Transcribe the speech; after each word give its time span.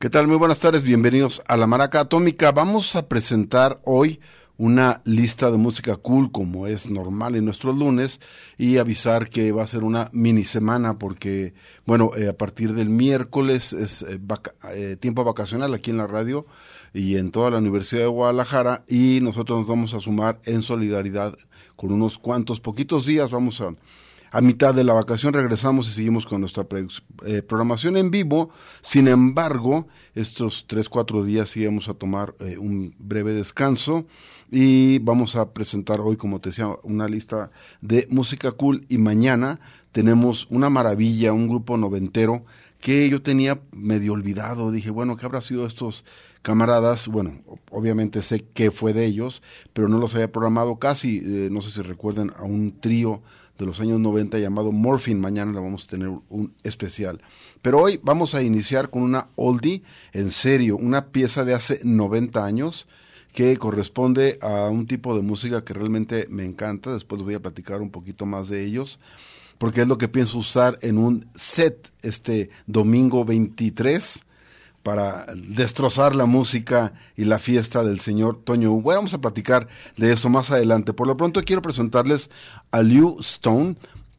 ¿Qué 0.00 0.10
tal? 0.10 0.28
Muy 0.28 0.36
buenas 0.36 0.60
tardes, 0.60 0.84
bienvenidos 0.84 1.42
a 1.48 1.56
la 1.56 1.66
Maraca 1.66 1.98
Atómica. 1.98 2.52
Vamos 2.52 2.94
a 2.94 3.08
presentar 3.08 3.80
hoy 3.82 4.20
una 4.56 5.02
lista 5.04 5.50
de 5.50 5.56
música 5.56 5.96
cool 5.96 6.30
como 6.30 6.68
es 6.68 6.88
normal 6.88 7.34
en 7.34 7.44
nuestros 7.44 7.76
lunes 7.76 8.20
y 8.58 8.76
avisar 8.76 9.28
que 9.28 9.50
va 9.50 9.64
a 9.64 9.66
ser 9.66 9.82
una 9.82 10.08
mini 10.12 10.44
semana 10.44 11.00
porque, 11.00 11.52
bueno, 11.84 12.12
eh, 12.16 12.28
a 12.28 12.36
partir 12.36 12.74
del 12.74 12.90
miércoles 12.90 13.72
es 13.72 14.02
eh, 14.02 14.20
eh, 14.70 14.96
tiempo 15.00 15.24
vacacional 15.24 15.74
aquí 15.74 15.90
en 15.90 15.96
la 15.96 16.06
radio 16.06 16.46
y 16.94 17.16
en 17.16 17.32
toda 17.32 17.50
la 17.50 17.58
Universidad 17.58 18.02
de 18.02 18.06
Guadalajara 18.06 18.84
y 18.86 19.18
nosotros 19.20 19.58
nos 19.58 19.68
vamos 19.68 19.94
a 19.94 20.00
sumar 20.00 20.38
en 20.44 20.62
solidaridad 20.62 21.36
con 21.74 21.90
unos 21.90 22.18
cuantos 22.18 22.60
poquitos 22.60 23.04
días, 23.04 23.32
vamos 23.32 23.60
a 23.60 23.74
a 24.30 24.40
mitad 24.40 24.74
de 24.74 24.84
la 24.84 24.92
vacación 24.92 25.32
regresamos 25.32 25.88
y 25.88 25.92
seguimos 25.92 26.26
con 26.26 26.40
nuestra 26.40 26.66
eh, 27.26 27.42
programación 27.42 27.96
en 27.96 28.10
vivo. 28.10 28.50
Sin 28.82 29.08
embargo, 29.08 29.88
estos 30.14 30.64
tres, 30.66 30.88
cuatro 30.88 31.24
días 31.24 31.48
sí 31.48 31.66
a 31.66 31.94
tomar 31.94 32.34
eh, 32.40 32.58
un 32.58 32.94
breve 32.98 33.32
descanso 33.32 34.06
y 34.50 34.98
vamos 35.00 35.36
a 35.36 35.52
presentar 35.52 36.00
hoy, 36.00 36.16
como 36.16 36.40
te 36.40 36.50
decía, 36.50 36.68
una 36.82 37.08
lista 37.08 37.50
de 37.80 38.06
música 38.10 38.52
cool 38.52 38.86
y 38.88 38.98
mañana 38.98 39.60
tenemos 39.92 40.46
una 40.50 40.70
maravilla, 40.70 41.32
un 41.32 41.48
grupo 41.48 41.76
noventero 41.76 42.44
que 42.80 43.08
yo 43.08 43.22
tenía 43.22 43.60
medio 43.72 44.12
olvidado. 44.12 44.70
Dije, 44.70 44.90
bueno, 44.90 45.16
¿qué 45.16 45.26
habrá 45.26 45.40
sido 45.40 45.66
estos 45.66 46.04
camaradas? 46.42 47.08
Bueno, 47.08 47.42
obviamente 47.70 48.22
sé 48.22 48.46
qué 48.54 48.70
fue 48.70 48.92
de 48.92 49.04
ellos, 49.04 49.42
pero 49.72 49.88
no 49.88 49.98
los 49.98 50.14
había 50.14 50.32
programado 50.32 50.78
casi. 50.78 51.18
Eh, 51.18 51.48
no 51.50 51.60
sé 51.60 51.70
si 51.70 51.82
recuerden 51.82 52.32
a 52.36 52.44
un 52.44 52.72
trío 52.72 53.22
de 53.58 53.66
los 53.66 53.80
años 53.80 54.00
90 54.00 54.38
llamado 54.38 54.72
Morphine. 54.72 55.20
Mañana 55.20 55.52
le 55.52 55.58
vamos 55.58 55.84
a 55.84 55.88
tener 55.88 56.08
un 56.28 56.54
especial. 56.62 57.20
Pero 57.60 57.82
hoy 57.82 58.00
vamos 58.02 58.34
a 58.34 58.42
iniciar 58.42 58.88
con 58.88 59.02
una 59.02 59.28
oldie, 59.34 59.82
en 60.12 60.30
serio, 60.30 60.76
una 60.76 61.06
pieza 61.06 61.44
de 61.44 61.54
hace 61.54 61.80
90 61.82 62.44
años 62.44 62.88
que 63.32 63.56
corresponde 63.56 64.38
a 64.40 64.68
un 64.68 64.86
tipo 64.86 65.14
de 65.14 65.22
música 65.22 65.64
que 65.64 65.74
realmente 65.74 66.26
me 66.30 66.44
encanta. 66.44 66.92
Después 66.92 67.22
voy 67.22 67.34
a 67.34 67.42
platicar 67.42 67.82
un 67.82 67.90
poquito 67.90 68.26
más 68.26 68.48
de 68.48 68.64
ellos, 68.64 69.00
porque 69.58 69.82
es 69.82 69.88
lo 69.88 69.98
que 69.98 70.08
pienso 70.08 70.38
usar 70.38 70.78
en 70.82 70.96
un 70.98 71.26
set 71.34 71.92
este 72.02 72.50
domingo 72.66 73.24
23 73.24 74.24
para 74.88 75.26
destrozar 75.36 76.16
la 76.16 76.24
música 76.24 76.94
y 77.14 77.26
la 77.26 77.38
fiesta 77.38 77.84
del 77.84 78.00
señor 78.00 78.38
Toño 78.38 78.72
Hugo. 78.72 78.94
Vamos 78.94 79.12
a 79.12 79.20
platicar 79.20 79.68
de 79.98 80.14
eso 80.14 80.30
más 80.30 80.50
adelante. 80.50 80.94
Por 80.94 81.06
lo 81.06 81.14
pronto 81.14 81.42
quiero 81.44 81.60
presentarles 81.60 82.30
a 82.70 82.80
Liu 82.80 83.18
Stone. 83.20 83.76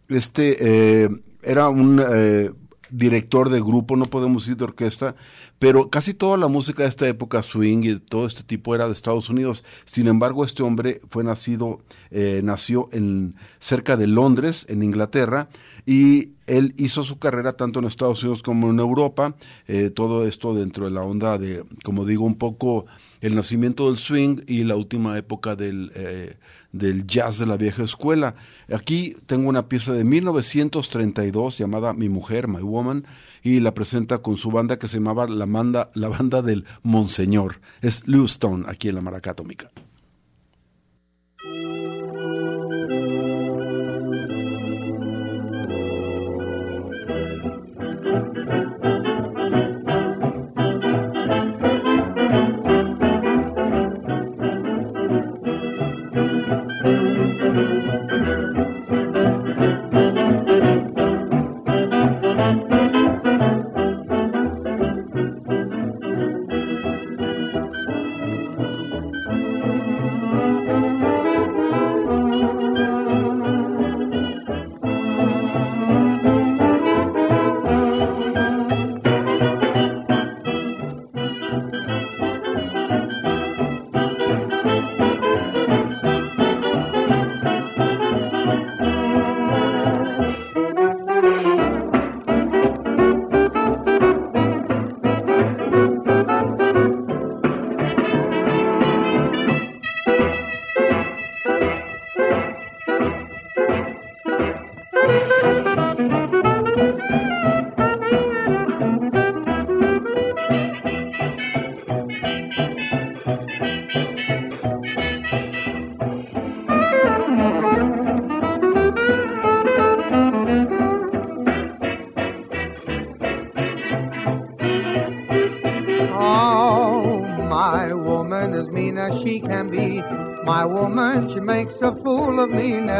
Este 0.10 0.58
eh, 0.60 1.10
era 1.42 1.70
un 1.70 2.00
eh, 2.08 2.52
director 2.92 3.50
de 3.50 3.62
grupo, 3.62 3.96
no 3.96 4.06
podemos 4.06 4.44
decir 4.44 4.58
de 4.58 4.66
orquesta, 4.66 5.16
pero 5.58 5.90
casi 5.90 6.14
toda 6.14 6.38
la 6.38 6.48
música 6.48 6.84
de 6.84 6.90
esta 6.90 7.08
época, 7.08 7.42
swing 7.42 7.82
y 7.84 8.00
todo 8.00 8.28
este 8.28 8.44
tipo, 8.44 8.76
era 8.76 8.86
de 8.86 8.94
Estados 8.94 9.28
Unidos. 9.28 9.64
Sin 9.86 10.08
embargo, 10.08 10.46
este 10.46 10.62
hombre 10.62 11.02
fue 11.10 11.24
nacido, 11.24 11.80
eh, 12.12 12.42
nació 12.44 12.90
en 12.92 13.34
cerca 13.60 13.98
de 13.98 14.06
Londres, 14.06 14.68
en 14.70 14.84
Inglaterra, 14.84 15.50
y 15.90 16.34
él 16.46 16.76
hizo 16.78 17.04
su 17.04 17.18
carrera 17.18 17.54
tanto 17.54 17.80
en 17.80 17.86
Estados 17.86 18.22
Unidos 18.22 18.44
como 18.44 18.70
en 18.70 18.78
Europa, 18.78 19.36
eh, 19.68 19.90
todo 19.90 20.28
esto 20.28 20.54
dentro 20.54 20.86
de 20.86 20.92
la 20.92 21.02
onda 21.02 21.40
de, 21.40 21.64
como 21.84 22.06
digo, 22.06 22.26
un 22.26 22.36
poco 22.36 22.86
el 23.22 23.34
nacimiento 23.34 23.88
del 23.88 23.98
swing 23.98 24.38
y 24.46 24.66
la 24.66 24.76
última 24.76 25.18
época 25.18 25.56
del, 25.56 25.92
eh, 25.96 26.38
del 26.72 27.08
jazz 27.08 27.40
de 27.40 27.48
la 27.48 27.58
vieja 27.58 27.82
escuela. 27.82 28.36
Aquí 28.72 29.16
tengo 29.26 29.50
una 29.50 29.68
pieza 29.68 29.92
de 29.92 30.04
1932 30.04 31.58
llamada 31.58 31.94
Mi 31.94 32.08
Mujer, 32.08 32.48
My 32.48 32.62
Woman, 32.62 33.08
y 33.42 33.60
la 33.60 33.74
presenta 33.74 34.20
con 34.20 34.38
su 34.38 34.52
banda 34.52 34.78
que 34.78 34.88
se 34.88 34.98
llamaba 34.98 35.28
la, 35.28 35.48
banda, 35.48 35.90
la 35.96 36.10
banda 36.10 36.44
del 36.44 36.66
Monseñor. 36.84 37.62
Es 37.82 38.04
Lou 38.06 38.26
Stone 38.26 38.66
aquí 38.68 38.90
en 38.90 38.96
la 38.96 39.02
Maraca 39.02 39.34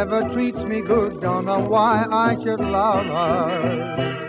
Atómica. 0.00 0.32
treats 0.32 0.58
me 0.58 0.80
good, 0.80 1.20
don't 1.20 1.44
know 1.44 1.60
why 1.60 2.04
I 2.10 2.34
should 2.42 2.60
love 2.60 3.06
her. 3.06 4.20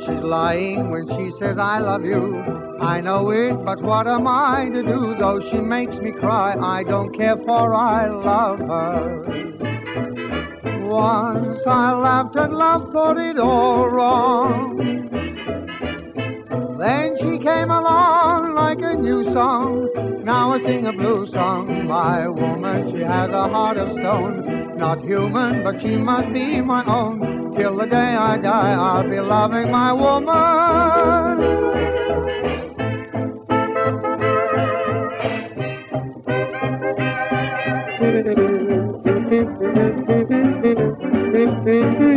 She's 0.00 0.24
lying 0.24 0.90
when 0.90 1.06
she 1.08 1.32
says 1.38 1.58
I 1.58 1.78
love 1.80 2.04
you. 2.04 2.36
I 2.80 3.00
know 3.00 3.30
it, 3.30 3.52
but 3.64 3.82
what 3.82 4.06
am 4.06 4.26
I 4.26 4.68
to 4.72 4.82
do? 4.82 5.14
Though 5.18 5.40
she 5.50 5.58
makes 5.58 5.94
me 5.96 6.12
cry, 6.12 6.54
I 6.54 6.82
don't 6.84 7.14
care 7.16 7.36
for 7.36 7.74
I 7.74 8.08
love 8.08 8.58
her. 8.60 9.24
Once 10.88 11.60
I 11.66 11.92
laughed 11.92 12.36
at 12.36 12.52
love, 12.52 12.92
thought 12.92 13.18
it 13.18 13.38
all 13.38 13.88
wrong. 13.88 14.78
Then 16.78 17.16
she 17.18 17.38
came 17.44 17.70
along 17.70 18.54
like 18.54 18.78
a 18.78 18.94
new 18.94 19.32
song. 19.34 19.79
Now 20.24 20.54
I 20.54 20.58
sing 20.64 20.86
a 20.86 20.92
blue 20.92 21.26
song. 21.32 21.86
My 21.86 22.28
woman, 22.28 22.92
she 22.92 23.02
has 23.02 23.30
a 23.30 23.48
heart 23.48 23.76
of 23.76 23.88
stone 23.98 24.60
not 24.80 25.04
human, 25.04 25.62
but 25.62 25.80
she 25.82 25.96
must 25.96 26.32
be 26.32 26.60
my 26.62 26.82
own. 26.86 27.54
Till 27.54 27.76
the 27.76 27.84
day 27.84 28.16
I 28.16 28.38
die, 28.38 28.72
I'll 28.72 29.08
be 29.08 29.20
loving 29.20 29.70
my 29.70 29.92
woman. 29.92 30.30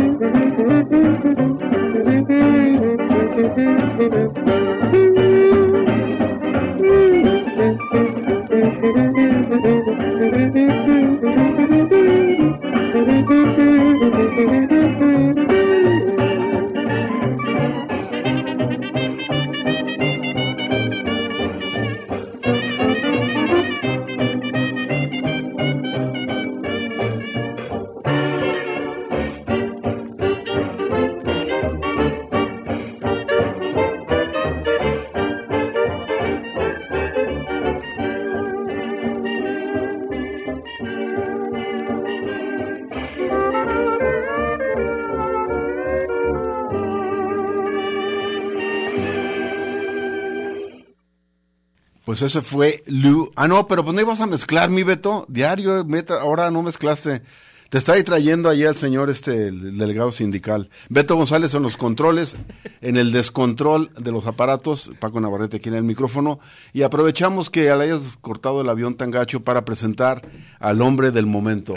Pues 52.14 52.22
ese 52.22 52.42
fue 52.42 52.84
Lou. 52.86 53.32
Ah, 53.34 53.48
no, 53.48 53.66
pero 53.66 53.82
pues 53.82 53.92
no 53.92 54.00
ibas 54.00 54.20
a 54.20 54.28
mezclar, 54.28 54.70
mi 54.70 54.84
Beto. 54.84 55.26
Diario, 55.28 55.84
meta, 55.84 56.20
ahora 56.20 56.48
no 56.52 56.62
mezclaste. 56.62 57.22
Te 57.70 57.78
está 57.78 57.94
distrayendo 57.94 58.48
ahí 58.48 58.62
el 58.62 58.76
señor, 58.76 59.10
este, 59.10 59.48
el 59.48 59.76
delegado 59.76 60.12
sindical. 60.12 60.70
Beto 60.88 61.16
González 61.16 61.54
en 61.54 61.64
los 61.64 61.76
controles, 61.76 62.36
en 62.82 62.96
el 62.96 63.10
descontrol 63.10 63.90
de 63.98 64.12
los 64.12 64.28
aparatos. 64.28 64.92
Paco 65.00 65.20
Navarrete 65.20 65.56
aquí 65.56 65.70
en 65.70 65.74
el 65.74 65.82
micrófono. 65.82 66.38
Y 66.72 66.82
aprovechamos 66.82 67.50
que 67.50 67.62
le 67.62 67.72
hayas 67.72 68.16
cortado 68.20 68.60
el 68.60 68.68
avión 68.68 68.94
tan 68.94 69.10
gacho 69.10 69.42
para 69.42 69.64
presentar 69.64 70.22
al 70.60 70.82
hombre 70.82 71.10
del 71.10 71.26
momento. 71.26 71.74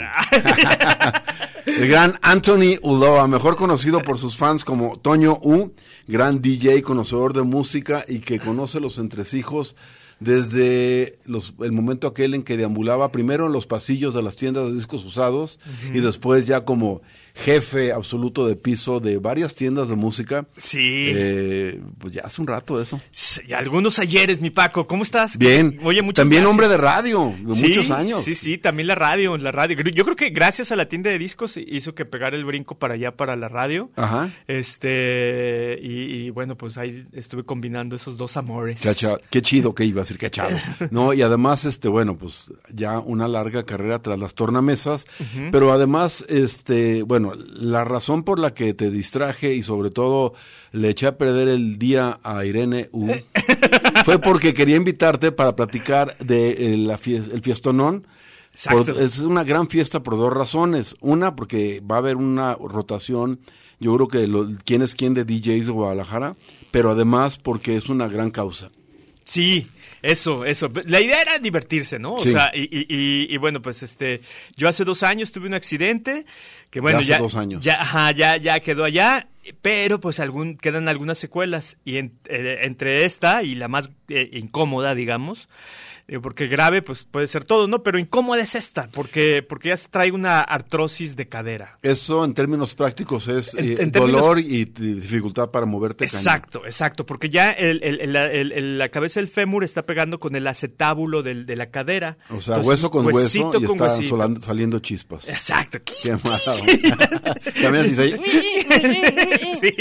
el 1.65 1.87
gran 1.87 2.19
Anthony 2.21 2.77
Ulloa, 2.83 3.27
mejor 3.27 3.55
conocido 3.55 4.03
por 4.03 4.19
sus 4.19 4.37
fans 4.37 4.63
como 4.63 4.97
Toño 4.97 5.39
U, 5.41 5.73
gran 6.07 6.43
DJ, 6.43 6.83
conocedor 6.83 7.33
de 7.33 7.41
música 7.41 8.05
y 8.07 8.19
que 8.19 8.39
conoce 8.39 8.79
los 8.79 8.99
entresijos 8.99 9.75
desde 10.19 11.19
los, 11.25 11.53
el 11.59 11.71
momento 11.71 12.07
aquel 12.07 12.33
en 12.33 12.43
que 12.43 12.57
deambulaba 12.57 13.11
primero 13.11 13.45
en 13.47 13.53
los 13.53 13.67
pasillos 13.67 14.13
de 14.13 14.23
las 14.23 14.35
tiendas 14.35 14.65
de 14.65 14.73
discos 14.73 15.03
usados 15.03 15.59
y 15.93 15.99
después 15.99 16.47
ya 16.47 16.65
como 16.65 17.01
jefe 17.43 17.91
absoluto 17.91 18.47
de 18.47 18.55
piso 18.55 18.99
de 18.99 19.17
varias 19.17 19.55
tiendas 19.55 19.89
de 19.89 19.95
música. 19.95 20.47
Sí. 20.57 21.11
Eh, 21.15 21.81
pues 21.99 22.13
ya 22.13 22.21
hace 22.23 22.41
un 22.41 22.47
rato 22.47 22.81
eso. 22.81 22.99
Y 23.47 23.53
algunos 23.53 23.99
ayeres, 23.99 24.41
mi 24.41 24.49
Paco. 24.49 24.87
¿Cómo 24.87 25.03
estás? 25.03 25.37
Bien. 25.37 25.79
Oye, 25.83 26.01
muchas 26.01 26.23
También 26.23 26.43
gracias. 26.43 26.51
hombre 26.51 26.67
de 26.67 26.77
radio, 26.77 27.33
de 27.39 27.55
Sí, 27.55 27.67
muchos 27.67 27.91
años. 27.91 28.23
Sí, 28.23 28.35
sí, 28.35 28.57
también 28.57 28.87
la 28.87 28.95
radio, 28.95 29.37
la 29.37 29.51
radio. 29.51 29.77
Yo 29.81 30.03
creo 30.03 30.15
que 30.15 30.29
gracias 30.29 30.71
a 30.71 30.75
la 30.75 30.87
tienda 30.89 31.09
de 31.09 31.17
discos 31.19 31.57
hizo 31.57 31.93
que 31.95 32.05
pegar 32.05 32.33
el 32.33 32.43
brinco 32.45 32.77
para 32.77 32.95
allá, 32.95 33.15
para 33.15 33.35
la 33.35 33.47
radio. 33.47 33.91
Ajá. 33.95 34.31
Este, 34.47 35.79
y, 35.81 36.25
y 36.25 36.29
bueno, 36.29 36.57
pues 36.57 36.77
ahí 36.77 37.05
estuve 37.13 37.43
combinando 37.43 37.95
esos 37.95 38.17
dos 38.17 38.37
amores. 38.37 38.81
Qué, 38.81 38.89
acha- 38.89 39.17
qué 39.29 39.41
chido 39.41 39.73
que 39.75 39.85
iba 39.85 40.01
a 40.01 40.03
decir, 40.03 40.17
qué 40.17 40.27
achado. 40.27 40.55
No, 40.91 41.13
y 41.13 41.21
además, 41.21 41.65
este, 41.65 41.87
bueno, 41.89 42.17
pues 42.17 42.51
ya 42.73 42.99
una 42.99 43.27
larga 43.27 43.63
carrera 43.63 44.01
tras 44.01 44.19
las 44.19 44.33
tornamesas, 44.35 45.05
pero 45.51 45.71
además, 45.73 46.25
este, 46.29 47.03
bueno, 47.03 47.26
la 47.35 47.83
razón 47.83 48.23
por 48.23 48.39
la 48.39 48.53
que 48.53 48.73
te 48.73 48.89
distraje 48.91 49.53
y 49.55 49.63
sobre 49.63 49.89
todo 49.91 50.33
le 50.71 50.89
eché 50.89 51.07
a 51.07 51.17
perder 51.17 51.47
el 51.47 51.77
día 51.77 52.19
a 52.23 52.45
Irene 52.45 52.89
U 52.91 53.07
fue 54.05 54.19
porque 54.19 54.53
quería 54.53 54.75
invitarte 54.75 55.31
para 55.31 55.55
platicar 55.55 56.17
de 56.19 56.73
eh, 56.73 56.77
la 56.77 56.97
fies- 56.97 57.31
el 57.33 57.41
fiestonón. 57.41 58.07
Por- 58.71 58.89
es 59.01 59.19
una 59.19 59.43
gran 59.43 59.67
fiesta 59.67 60.01
por 60.01 60.17
dos 60.17 60.33
razones. 60.33 60.95
Una, 60.99 61.35
porque 61.35 61.81
va 61.81 61.95
a 61.95 61.99
haber 61.99 62.15
una 62.17 62.55
rotación, 62.55 63.39
yo 63.79 63.95
creo 63.95 64.07
que 64.07 64.25
lo, 64.27 64.49
quién 64.65 64.81
es 64.81 64.95
quién 64.95 65.13
de 65.13 65.25
DJs 65.25 65.67
de 65.67 65.71
Guadalajara, 65.71 66.35
pero 66.71 66.91
además 66.91 67.37
porque 67.37 67.75
es 67.75 67.87
una 67.89 68.07
gran 68.07 68.31
causa. 68.31 68.69
Sí, 69.25 69.67
eso, 70.11 70.45
eso. 70.45 70.71
La 70.85 70.99
idea 71.01 71.21
era 71.21 71.39
divertirse, 71.39 71.99
¿no? 71.99 72.13
O 72.15 72.19
sea, 72.19 72.51
y, 72.53 72.63
y- 72.63 72.85
y- 72.89 73.27
y 73.33 73.37
bueno, 73.37 73.61
pues 73.61 73.83
este, 73.83 74.21
yo 74.55 74.67
hace 74.69 74.83
dos 74.85 75.03
años 75.03 75.31
tuve 75.31 75.47
un 75.47 75.53
accidente 75.53 76.25
que 76.69 76.79
bueno, 76.81 76.99
hace 76.99 77.07
ya, 77.09 77.19
dos 77.19 77.35
años. 77.35 77.63
ya, 77.63 77.81
ajá, 77.81 78.11
ya, 78.11 78.37
ya 78.37 78.59
quedó 78.59 78.83
allá, 78.85 79.27
pero 79.61 79.99
pues 79.99 80.19
algún, 80.19 80.57
quedan 80.57 80.87
algunas 80.89 81.17
secuelas 81.17 81.77
y 81.85 81.97
en- 81.97 82.13
eh, 82.29 82.59
entre 82.63 83.05
esta 83.05 83.43
y 83.43 83.55
la 83.55 83.67
más 83.67 83.91
eh, 84.09 84.29
incómoda, 84.33 84.95
digamos. 84.95 85.47
Eh, 86.07 86.19
Porque 86.19 86.47
grave, 86.47 86.81
pues 86.81 87.03
puede 87.03 87.27
ser 87.27 87.43
todo, 87.43 87.67
¿no? 87.67 87.83
Pero 87.83 87.99
incómoda 87.99 88.41
es 88.41 88.55
esta, 88.55 88.87
porque, 88.91 89.43
porque 89.43 89.69
ya 89.69 89.77
trae 89.89 90.11
una 90.11 90.41
artrosis 90.41 91.15
de 91.15 91.27
cadera. 91.27 91.77
Eso 91.81 92.23
en 92.23 92.33
términos 92.33 92.75
prácticos 92.75 93.27
es 93.27 93.53
En- 93.55 93.65
eh, 93.65 93.75
en 93.79 93.91
términos- 93.91 94.21
dolor 94.21 94.39
y 94.39 94.65
dificultad 94.65 95.51
para 95.51 95.65
moverte. 95.65 96.05
cañón. 96.07 96.17
Exacto, 96.19 96.65
exacto, 96.65 97.05
porque 97.05 97.29
ya 97.29 97.51
el- 97.51 97.81
el- 97.83 98.15
el- 98.15 98.77
la- 98.77 98.89
cabeza 98.89 99.19
del 99.19 99.27
fémur 99.27 99.63
está 99.63 99.85
pegando 99.85 100.19
con 100.19 100.35
el 100.35 100.47
acetábulo 100.47 101.23
del- 101.23 101.45
de 101.45 101.55
la 101.55 101.67
cadera. 101.71 102.17
O 102.29 102.39
sea, 102.39 102.55
Entonces, 102.55 102.67
hueso 102.67 102.89
con 102.91 103.05
hueso 103.05 103.37
y 103.59 103.65
con 103.65 103.81
está 103.81 104.41
saliendo 104.41 104.79
chispas. 104.79 105.27
Exacto. 105.29 105.79
Qué 105.85 106.17
se- 107.95 108.17
Sí. 109.59 109.73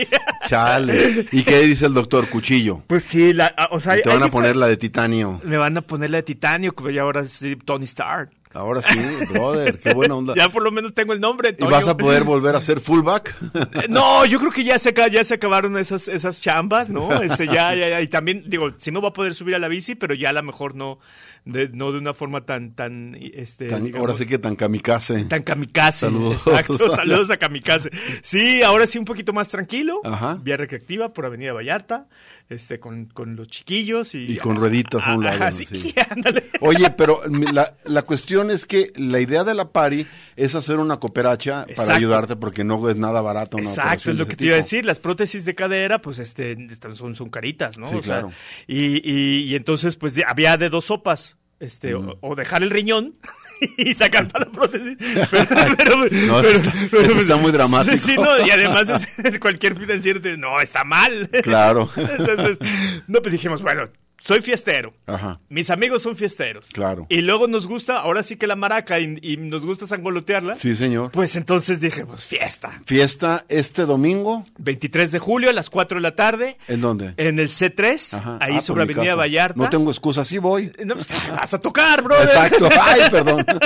Chale. 0.46 1.26
¿Y 1.32 1.42
qué 1.42 1.60
dice 1.62 1.86
el 1.86 1.94
doctor? 1.94 2.28
Cuchillo. 2.28 2.82
Pues 2.86 3.04
sí, 3.04 3.32
la, 3.32 3.54
o 3.70 3.80
sea, 3.80 3.98
Y 3.98 4.02
te 4.02 4.10
hay 4.10 4.18
van 4.18 4.28
a 4.28 4.30
poner 4.30 4.56
la 4.56 4.68
de 4.68 4.76
titanio. 4.76 5.40
Me 5.44 5.56
van 5.56 5.76
a 5.76 5.82
poner 5.82 6.10
la 6.10 6.15
de 6.16 6.22
titanio, 6.22 6.74
como 6.74 6.90
ya 6.90 7.02
ahora 7.02 7.24
sí, 7.24 7.56
Tony 7.56 7.84
Stark. 7.84 8.30
Ahora 8.56 8.80
sí, 8.80 8.98
brother, 9.30 9.78
qué 9.78 9.92
buena 9.92 10.14
onda. 10.14 10.32
Ya 10.36 10.48
por 10.48 10.62
lo 10.62 10.72
menos 10.72 10.94
tengo 10.94 11.12
el 11.12 11.20
nombre. 11.20 11.54
¿Y 11.58 11.64
vas 11.64 11.88
a 11.88 11.96
poder 11.96 12.24
volver 12.24 12.56
a 12.56 12.60
ser 12.60 12.80
fullback? 12.80 13.36
No, 13.88 14.24
yo 14.24 14.38
creo 14.38 14.50
que 14.50 14.64
ya 14.64 14.78
se, 14.78 14.94
ya 15.12 15.24
se 15.24 15.34
acabaron 15.34 15.76
esas, 15.76 16.08
esas 16.08 16.40
chambas, 16.40 16.88
¿no? 16.88 17.12
Este, 17.20 17.46
ya, 17.46 17.74
ya, 17.74 17.88
ya. 17.88 18.00
Y 18.00 18.08
también, 18.08 18.44
digo, 18.46 18.70
sí 18.78 18.90
me 18.90 18.98
voy 18.98 19.10
a 19.10 19.12
poder 19.12 19.34
subir 19.34 19.54
a 19.54 19.58
la 19.58 19.68
bici, 19.68 19.94
pero 19.94 20.14
ya 20.14 20.30
a 20.30 20.32
lo 20.32 20.42
mejor 20.42 20.74
no 20.74 20.98
de, 21.44 21.68
no 21.68 21.92
de 21.92 21.98
una 21.98 22.12
forma 22.12 22.44
tan, 22.44 22.74
tan, 22.74 23.16
este... 23.20 23.68
Tan- 23.68 23.84
digamos, 23.84 24.00
ahora 24.00 24.18
sí 24.18 24.26
que 24.26 24.38
tan 24.38 24.56
kamikaze. 24.56 25.24
Tan 25.24 25.42
kamikaze. 25.42 26.06
Saludos. 26.06 26.46
Exacto, 26.46 26.90
saludos 26.96 27.30
a 27.30 27.36
kamikaze. 27.36 27.90
Sí, 28.22 28.62
ahora 28.62 28.86
sí 28.86 28.98
un 28.98 29.04
poquito 29.04 29.32
más 29.32 29.48
tranquilo. 29.48 30.00
Ajá. 30.04 30.38
Vía 30.42 30.56
recreativa 30.56 31.12
por 31.12 31.24
Avenida 31.24 31.52
Vallarta, 31.52 32.06
este, 32.48 32.78
con, 32.78 33.06
con 33.06 33.34
los 33.36 33.48
chiquillos 33.48 34.14
y... 34.14 34.32
Y 34.32 34.36
con 34.36 34.56
rueditas 34.56 35.06
a 35.06 35.14
un 35.16 35.24
lado. 35.24 35.44
Oye, 36.60 36.90
pero 36.96 37.20
la, 37.52 37.76
la 37.84 38.02
cuestión 38.02 38.50
es 38.50 38.66
que 38.66 38.92
la 38.96 39.20
idea 39.20 39.44
de 39.44 39.54
la 39.54 39.70
pari 39.72 40.06
es 40.36 40.54
hacer 40.54 40.76
una 40.76 40.98
cooperacha 40.98 41.66
para 41.76 41.94
ayudarte 41.96 42.36
porque 42.36 42.64
no 42.64 42.88
es 42.88 42.96
nada 42.96 43.20
barato. 43.20 43.56
Una 43.56 43.68
Exacto, 43.68 44.10
es 44.10 44.16
lo 44.16 44.26
que 44.26 44.36
te 44.36 44.44
iba 44.46 44.54
a 44.54 44.58
decir. 44.58 44.84
Las 44.86 45.00
prótesis 45.00 45.44
de 45.44 45.54
cadera, 45.54 46.00
pues, 46.00 46.18
este, 46.18 46.52
están- 46.70 46.94
son, 46.96 47.14
son 47.14 47.30
caritas, 47.30 47.78
¿no? 47.78 47.86
Sí, 47.86 47.96
O 47.96 48.02
sea, 48.02 48.20
claro. 48.20 48.32
y, 48.66 48.96
y, 49.08 49.42
y 49.44 49.54
entonces, 49.56 49.96
pues, 49.96 50.14
había 50.26 50.56
de 50.56 50.68
dos 50.70 50.86
sopas. 50.86 51.38
Este, 51.58 51.94
o, 51.94 52.18
o 52.20 52.34
dejar 52.36 52.62
el 52.62 52.68
riñón 52.68 53.14
y 53.76 53.94
sacar 53.94 54.28
para 54.28 54.44
la 54.46 54.52
prótesis. 54.52 54.96
Pero, 55.30 55.46
pero- 55.76 55.96
No, 55.96 56.08
pero- 56.42 56.48
está- 56.48 56.72
pero- 56.90 57.02
eso 57.02 57.18
está 57.20 57.36
muy 57.36 57.52
dramático. 57.52 57.96
Sí, 57.96 58.16
no, 58.16 58.46
y 58.46 58.50
además 58.50 58.88
es- 59.24 59.38
cualquier 59.38 59.76
financiero 59.78 60.20
te 60.20 60.30
dice, 60.30 60.40
no, 60.40 60.60
está 60.60 60.84
mal. 60.84 61.28
Claro. 61.42 61.88
Entonces, 61.96 62.58
no, 63.06 63.20
pues 63.20 63.32
dijimos, 63.32 63.62
bueno, 63.62 63.88
soy 64.26 64.40
fiestero. 64.42 64.92
Ajá. 65.06 65.40
Mis 65.48 65.70
amigos 65.70 66.02
son 66.02 66.16
fiesteros. 66.16 66.68
Claro. 66.72 67.06
Y 67.08 67.20
luego 67.22 67.46
nos 67.46 67.66
gusta, 67.66 67.98
ahora 68.00 68.22
sí 68.22 68.36
que 68.36 68.46
la 68.46 68.56
maraca 68.56 68.98
y, 68.98 69.18
y 69.22 69.36
nos 69.36 69.64
gusta 69.64 69.86
sangolotearla. 69.86 70.56
Sí, 70.56 70.74
señor. 70.74 71.12
Pues 71.12 71.36
entonces 71.36 71.80
dije, 71.80 72.04
pues 72.04 72.24
fiesta. 72.24 72.80
Fiesta 72.84 73.44
este 73.48 73.86
domingo. 73.86 74.44
23 74.58 75.12
de 75.12 75.18
julio 75.18 75.50
a 75.50 75.52
las 75.52 75.70
4 75.70 75.98
de 75.98 76.02
la 76.02 76.14
tarde. 76.16 76.58
¿En 76.68 76.80
dónde? 76.80 77.14
En 77.16 77.38
el 77.38 77.48
C3, 77.48 78.18
Ajá. 78.18 78.38
ahí 78.40 78.56
Ah, 78.56 78.60
sobre 78.60 78.86
por 78.86 78.88
mi 78.88 78.92
Avenida. 78.94 79.14
Vallarta. 79.14 79.54
No 79.62 79.70
tengo 79.70 79.90
excusa, 79.90 80.24
sí 80.24 80.38
voy. 80.38 80.72
No, 80.84 80.94
pues, 80.94 81.08
vas 81.30 81.54
a 81.54 81.58
tocar, 81.58 82.02
brother. 82.02 82.24
Exacto. 82.24 82.68
Ay, 82.80 83.00
perdón. 83.10 83.46